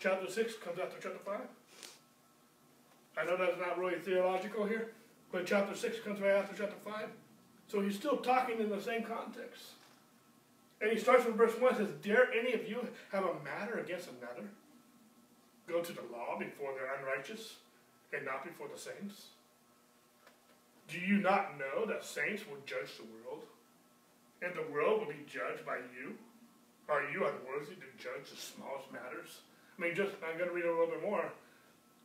[0.01, 1.49] Chapter six comes after chapter five.
[3.17, 4.93] I know that's not really theological here,
[5.33, 7.09] but chapter six comes right after chapter five.
[7.67, 9.73] So he's still talking in the same context.
[10.81, 14.09] And he starts with verse 1 says, Dare any of you have a matter against
[14.09, 14.49] another?
[15.67, 17.57] Go to the law before the unrighteous
[18.15, 19.27] and not before the saints?
[20.87, 23.43] Do you not know that saints will judge the world?
[24.41, 26.15] And the world will be judged by you?
[26.89, 29.41] Are you unworthy to judge the smallest matters?
[29.79, 31.31] I mean, just, I'm going to read a little bit more.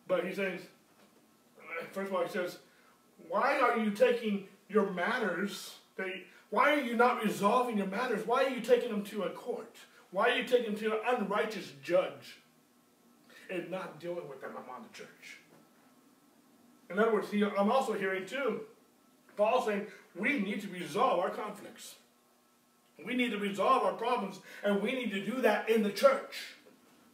[0.07, 0.61] But he says,
[1.91, 2.59] first of all, he says,
[3.29, 8.25] Why are you taking your matters, they, why are you not resolving your matters?
[8.25, 9.75] Why are you taking them to a court?
[10.11, 12.37] Why are you taking them to an unrighteous judge
[13.49, 15.39] and not dealing with them among the church?
[16.89, 18.61] In other words, he, I'm also hearing too,
[19.35, 21.95] Paul saying we need to resolve our conflicts.
[23.03, 26.55] We need to resolve our problems, and we need to do that in the church,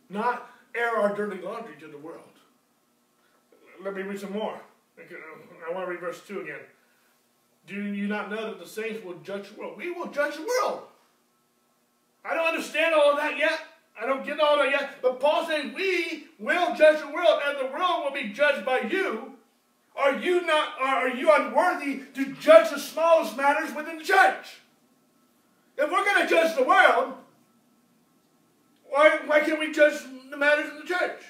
[0.09, 2.21] not air our dirty laundry to the world.
[3.81, 4.59] Let me read some more.
[4.97, 6.59] I want to read verse 2 again.
[7.67, 9.77] Do you not know that the saints will judge the world?
[9.77, 10.83] We will judge the world.
[12.25, 13.59] I don't understand all of that yet.
[13.99, 15.01] I don't get all of that yet.
[15.01, 18.79] But Paul saying we will judge the world, and the world will be judged by
[18.81, 19.33] you.
[19.95, 20.73] Are you not?
[20.79, 24.59] Are you unworthy to judge the smallest matters within the church?
[25.77, 27.13] If we're going to judge the world,
[28.89, 29.93] why, why can't we judge
[30.29, 31.21] the matters of the church?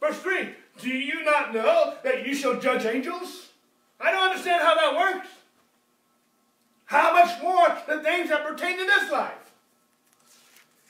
[0.00, 0.50] Verse 3
[0.80, 3.48] Do you not know that you shall judge angels?
[4.00, 5.28] I don't understand how that works.
[6.86, 9.52] How much more the things that pertain to this life?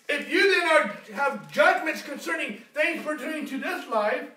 [0.08, 4.28] If you then are, have judgments concerning things pertaining to this life,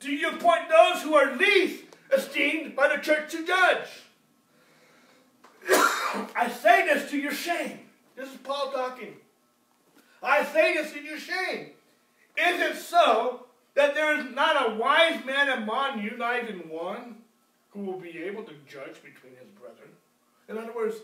[0.00, 1.84] do you appoint those who are least
[2.16, 3.88] esteemed by the church to judge?
[5.68, 7.80] I say this to your shame.
[8.16, 9.14] This is Paul talking.
[10.22, 11.70] I say this to your shame.
[12.38, 17.16] Is it so that there is not a wise man among you, not even one,
[17.70, 19.90] who will be able to judge between his brethren?
[20.48, 20.96] In other words,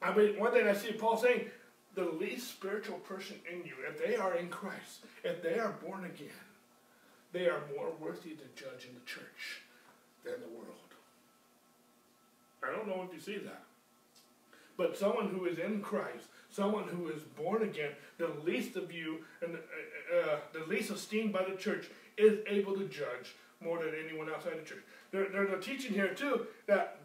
[0.00, 1.46] I mean, one thing I see Paul saying,
[1.94, 6.04] the least spiritual person in you, if they are in Christ, if they are born
[6.04, 6.28] again,
[7.32, 9.62] they are more worthy to judge in the church
[10.24, 10.76] than the world.
[12.62, 13.62] I don't know if you see that.
[14.76, 16.26] But someone who is in Christ,
[16.56, 21.32] someone who is born again, the least of you and uh, uh, the least esteemed
[21.32, 21.86] by the church,
[22.16, 24.82] is able to judge more than anyone outside the church.
[25.12, 26.98] There, there's a teaching here too that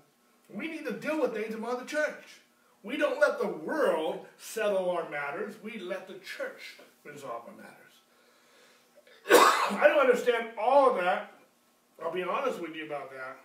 [0.54, 2.40] we need to deal with things among the church.
[2.84, 5.56] We don't let the world settle our matters.
[5.62, 7.78] We let the church resolve our matters.
[9.82, 11.34] I don't understand all of that.
[12.02, 13.38] I'll be honest with you about that.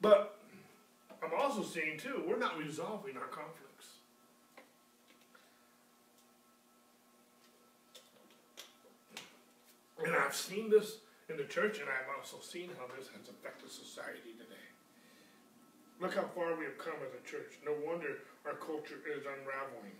[0.00, 0.36] But
[1.22, 3.73] I'm also seeing, too, we're not resolving our conflicts.
[10.02, 13.70] And I've seen this in the church, and I've also seen how this has affected
[13.70, 14.66] society today.
[16.00, 17.62] Look how far we have come as a church.
[17.64, 19.94] No wonder our culture is unraveling.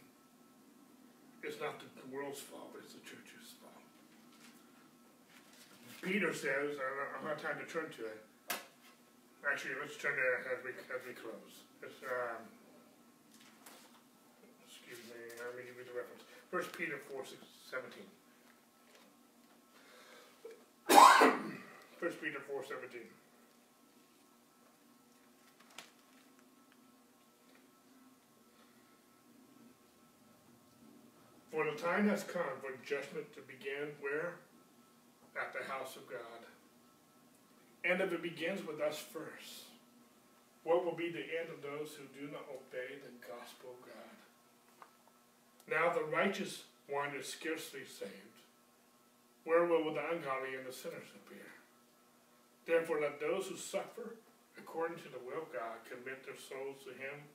[1.44, 3.84] It's not the world's fault, but it's the church's fault.
[6.02, 8.20] Peter says, I don't have time to turn to it.
[9.44, 11.64] Actually, let's turn to it as we, as we close.
[11.84, 12.42] It's, um,
[14.64, 16.24] excuse me, let me give you the reference.
[16.48, 17.36] First Peter 4, 6,
[17.70, 18.04] 17.
[20.88, 23.08] First Peter four seventeen.
[31.50, 34.34] For the time has come for judgment to begin where?
[35.36, 36.42] At the house of God.
[37.84, 39.70] And if it begins with us first,
[40.64, 44.14] what will be the end of those who do not obey the gospel of God?
[45.70, 48.33] Now the righteous one is scarcely saved.
[49.44, 51.48] Where will the ungodly and the sinners appear?
[52.64, 54.16] Therefore, let those who suffer
[54.56, 57.28] according to the will of God commit their souls to Him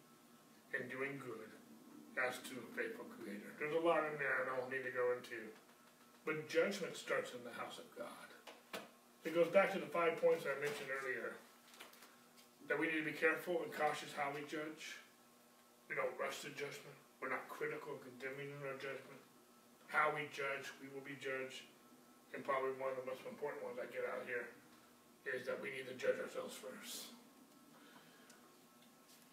[0.74, 1.50] in doing good
[2.18, 3.54] as to a faithful creator.
[3.62, 5.54] There's a lot in there I don't need to go into.
[6.26, 8.28] But judgment starts in the house of God.
[9.24, 11.38] It goes back to the five points I mentioned earlier.
[12.68, 15.00] That we need to be careful and cautious how we judge.
[15.90, 16.98] We don't rush to judgment.
[17.18, 19.22] We're not critical and condemning in our judgment.
[19.90, 21.66] How we judge, we will be judged.
[22.34, 24.54] And probably one of the most important ones I get out here
[25.26, 27.10] is that we need to judge ourselves first.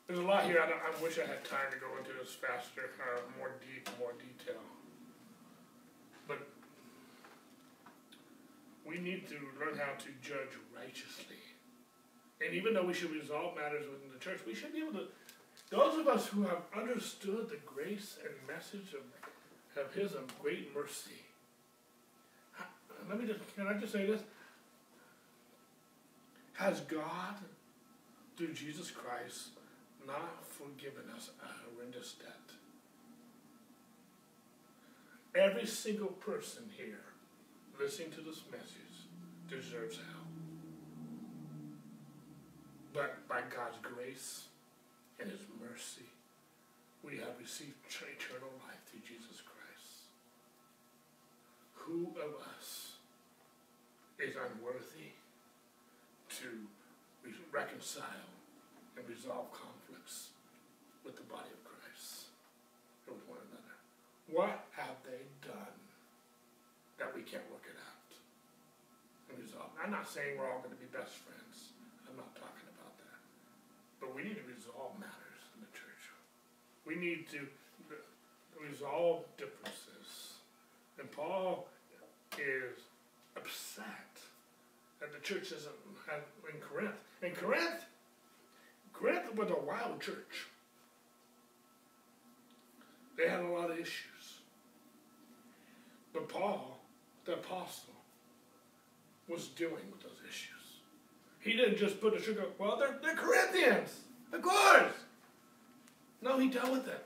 [0.06, 2.94] There's a lot here, I, I wish I had time to go into this faster,
[3.02, 4.62] uh, more deep, more detail.
[6.28, 6.46] But
[8.86, 11.42] we need to learn how to judge righteously.
[12.44, 15.06] And even though we should resolve matters within the church, we should be able to,
[15.70, 21.25] those of us who have understood the grace and message of, of His great mercy.
[23.08, 24.20] Let me just, can I just say this?
[26.54, 27.36] Has God,
[28.36, 29.50] through Jesus Christ,
[30.06, 32.56] not forgiven us a horrendous debt?
[35.34, 37.04] Every single person here
[37.78, 38.86] listening to this message
[39.48, 40.26] deserves hell.
[42.94, 44.44] But by God's grace
[45.20, 46.06] and His mercy,
[47.02, 50.08] we have received eternal life through Jesus Christ.
[51.74, 52.85] Who of us
[54.18, 55.12] is unworthy
[56.40, 56.68] to
[57.52, 58.28] reconcile
[58.96, 60.36] and resolve conflicts
[61.04, 62.32] with the body of Christ
[63.08, 63.76] with one another?
[64.28, 65.80] What have they done
[67.00, 68.12] that we can't work it out
[69.32, 69.72] and resolve?
[69.80, 71.72] I'm not saying we're all going to be best friends.
[72.04, 73.20] I'm not talking about that.
[74.00, 76.04] But we need to resolve matters in the church.
[76.84, 77.48] We need to
[78.60, 80.40] resolve differences.
[81.00, 81.68] And Paul
[82.36, 82.80] is
[83.36, 84.05] upset
[85.12, 85.72] the church isn't
[86.52, 86.94] in Corinth.
[87.22, 87.84] In Corinth,
[88.92, 90.46] Corinth was a wild church.
[93.16, 94.40] They had a lot of issues.
[96.12, 96.78] But Paul,
[97.24, 97.94] the apostle,
[99.28, 100.52] was dealing with those issues.
[101.40, 104.00] He didn't just put a sugar, well, they're, they're Corinthians,
[104.32, 104.92] of course.
[106.22, 107.00] No, he dealt with them.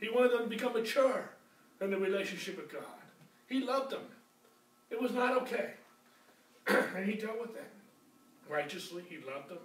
[0.00, 1.30] He wanted them to become mature
[1.80, 2.82] in the relationship with God.
[3.48, 4.02] He loved them.
[4.90, 5.72] It was not okay.
[6.96, 7.70] and he dealt with that.
[8.48, 9.58] Righteously, he loved them.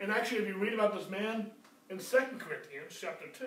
[0.00, 1.50] And actually, if you read about this man
[1.90, 2.02] in 2
[2.38, 3.46] Corinthians chapter 2,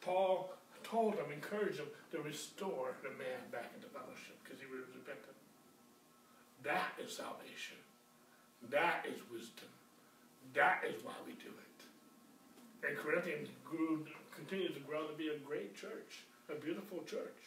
[0.00, 4.80] Paul told him, encouraged him to restore the man back into fellowship because he was
[4.94, 5.36] repentant.
[6.62, 7.76] That is salvation.
[8.70, 9.68] That is wisdom.
[10.54, 12.88] That is why we do it.
[12.88, 17.40] And Corinthians grew, continues to grow to be a great church, a beautiful church.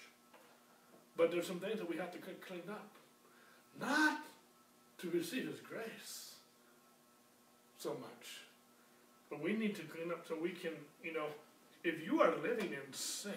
[1.18, 2.90] But there's some things that we have to clean up.
[3.80, 4.20] Not
[5.04, 6.36] to receive His grace
[7.78, 8.42] so much.
[9.30, 10.72] But we need to clean up so we can,
[11.04, 11.28] you know,
[11.84, 13.34] if you are living in sin,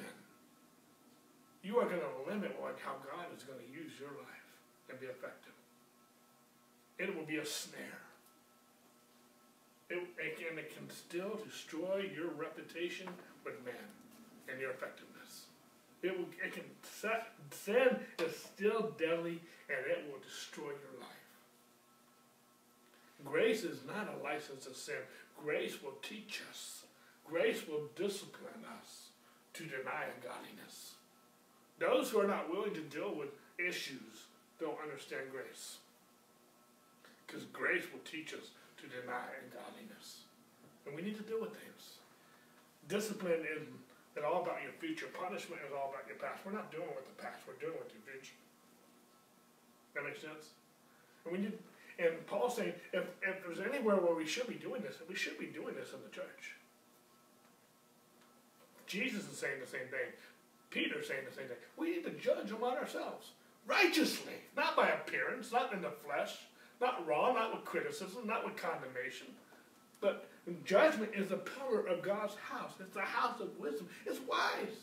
[1.62, 4.47] you are going to limit like how God is going to use your life
[4.88, 5.52] and be effective.
[6.98, 8.02] It will be a snare.
[9.90, 13.09] It, can, it can still destroy your reputation
[13.44, 13.88] with man
[14.48, 15.47] and your effectiveness.
[16.02, 16.64] It, will, it can
[17.51, 21.15] sin is still deadly and it will destroy your life.
[23.24, 25.02] Grace is not a license to sin.
[25.43, 26.84] Grace will teach us.
[27.24, 29.09] Grace will discipline us
[29.55, 30.94] to deny ungodliness.
[31.78, 33.28] Those who are not willing to deal with
[33.59, 34.28] issues
[34.60, 35.78] don't understand grace.
[37.26, 40.24] Because grace will teach us to deny ungodliness.
[40.86, 41.98] And we need to deal with things.
[42.88, 45.06] Discipline isn't all about your future.
[45.12, 46.40] Punishment is all about your past.
[46.47, 48.38] We're not dealing with the past, we're dealing with your future.
[49.93, 50.56] That makes sense?
[51.24, 51.59] And we need
[51.98, 55.39] and Paul's saying if, if there's anywhere where we should be doing this, we should
[55.39, 56.55] be doing this in the church.
[58.86, 60.12] Jesus is saying the same thing.
[60.70, 61.56] Peter's saying the same thing.
[61.77, 63.31] We need to judge among ourselves
[63.66, 66.36] righteously, not by appearance, not in the flesh,
[66.81, 69.28] not raw, not with criticism, not with condemnation.
[70.01, 70.28] But
[70.64, 72.73] judgment is the pillar of God's house.
[72.81, 73.89] It's the house of wisdom.
[74.05, 74.77] It's wise.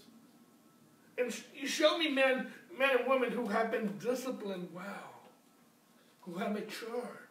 [1.18, 5.13] And you show me men, men and women who have been disciplined well,
[6.26, 7.30] who have matured.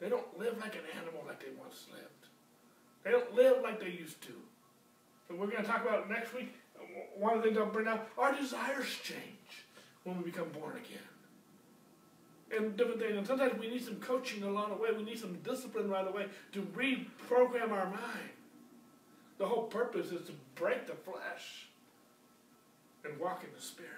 [0.00, 2.06] They don't live like an animal like they once lived.
[3.04, 4.32] They don't live like they used to.
[5.28, 6.54] And we're going to talk about next week.
[7.16, 9.64] One of the things I'll bring up our desires change
[10.04, 10.98] when we become born again
[12.56, 13.16] and different things.
[13.16, 14.90] And sometimes we need some coaching along the way.
[14.96, 18.30] We need some discipline right away to reprogram our mind.
[19.38, 21.68] The whole purpose is to break the flesh
[23.04, 23.90] and walk in the spirit.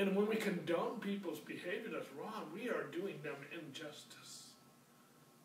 [0.00, 4.56] And when we condone people's behavior that's wrong, we are doing them injustice.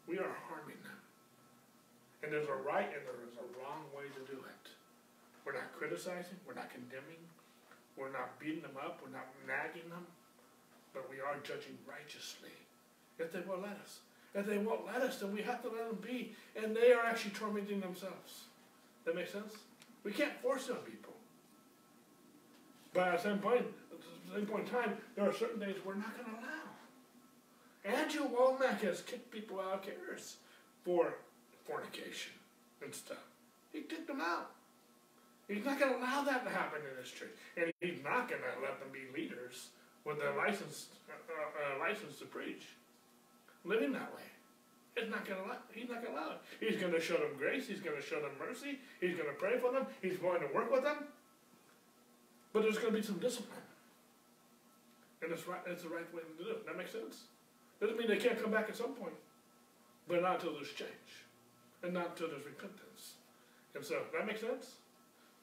[0.08, 1.02] We are harming them.
[2.24, 4.64] And there's a right and there is a wrong way to do it.
[5.44, 7.20] We're not criticizing, we're not condemning,
[8.00, 10.08] we're not beating them up, we're not nagging them
[10.96, 12.56] but we are judging righteously
[13.20, 14.00] if they will let us.
[14.34, 16.34] If they won't let us, then we have to let them be.
[16.56, 18.46] And they are actually tormenting themselves.
[19.06, 19.54] That makes sense?
[20.04, 21.14] We can't force on people.
[22.94, 23.66] But at some point,
[24.28, 28.02] at same point in time, there are certain things we're not going to allow.
[28.02, 30.38] Andrew Wommack has kicked people out of Charis
[30.84, 31.16] for
[31.66, 32.34] fornication
[32.84, 33.26] and stuff.
[33.72, 34.52] He kicked them out.
[35.48, 38.42] He's not going to allow that to happen in his church, and he's not going
[38.42, 39.68] to let them be leaders
[40.04, 42.66] with a license, uh, uh, license to preach,
[43.64, 44.24] living that way.
[44.96, 45.58] It's not going to allow.
[45.74, 46.42] He's not going to allow it.
[46.60, 47.68] He's going to show them grace.
[47.68, 48.80] He's going to show them mercy.
[49.02, 49.86] He's going to pray for them.
[50.02, 51.06] He's going to work with them.
[52.54, 53.60] But there's going to be some discipline,
[55.26, 55.60] and it's right.
[55.66, 56.66] It's the right way to do it.
[56.70, 57.26] That makes sense.
[57.82, 59.18] Doesn't mean they can't come back at some point,
[60.08, 61.26] but not until there's change,
[61.84, 63.18] and not until there's repentance.
[63.74, 64.80] And so that makes sense.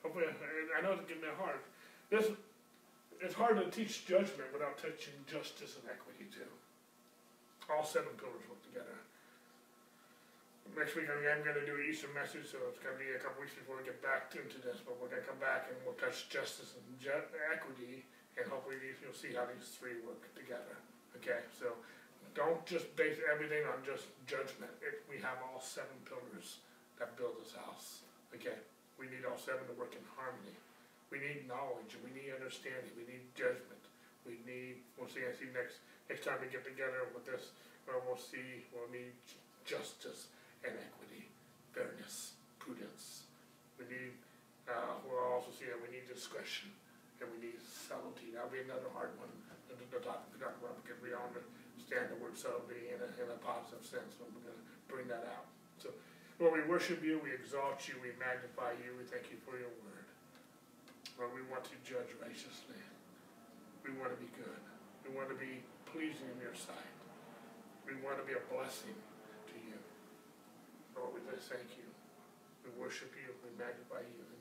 [0.00, 1.60] Hopefully, I, know it's getting me hard.
[2.10, 2.26] This,
[3.20, 6.48] it's hard to teach judgment without teaching justice and equity too.
[7.70, 8.98] All seven pillars work together.
[10.72, 13.20] Next week, I'm, going to do an Easter message, so it's going to be a
[13.20, 14.80] couple weeks before we get back into this.
[14.80, 16.86] But we're going to come back and we'll touch justice and
[17.52, 20.76] equity, and hopefully you'll see how these three work together.
[21.20, 21.76] Okay, so
[22.32, 24.72] don't just base everything on just judgment.
[24.80, 26.64] It, we have all seven pillars
[26.96, 28.02] that build this house.
[28.32, 28.56] Okay,
[28.96, 30.56] we need all seven to work in harmony.
[31.12, 32.88] We need knowledge, we need understanding.
[32.96, 33.84] We need judgment.
[34.24, 34.80] We need.
[34.96, 35.20] We'll see.
[35.28, 37.52] I see next next time we get together with this.
[37.84, 38.64] We'll see.
[38.72, 39.12] We'll need
[39.68, 40.32] justice
[40.64, 41.28] and equity,
[41.76, 43.28] fairness, prudence.
[43.76, 44.16] We need.
[44.64, 46.70] Uh, we'll also see that we need discretion
[47.22, 48.34] and we need subtlety.
[48.34, 49.30] That'll be another hard one
[49.70, 53.08] to, to, talk, to talk about because we all understand the word subtlety in a,
[53.22, 54.18] in a positive sense.
[54.18, 55.46] But we're going to bring that out.
[55.78, 55.94] So,
[56.42, 59.70] Lord, we worship you, we exalt you, we magnify you, we thank you for your
[59.86, 60.06] word.
[61.14, 62.82] Lord, we want to judge righteously.
[63.86, 64.62] We want to be good.
[65.06, 66.90] We want to be pleasing in your sight.
[67.86, 69.78] We want to be a blessing to you.
[70.98, 71.86] Lord, we just thank you.
[72.66, 74.31] We worship you, we magnify you.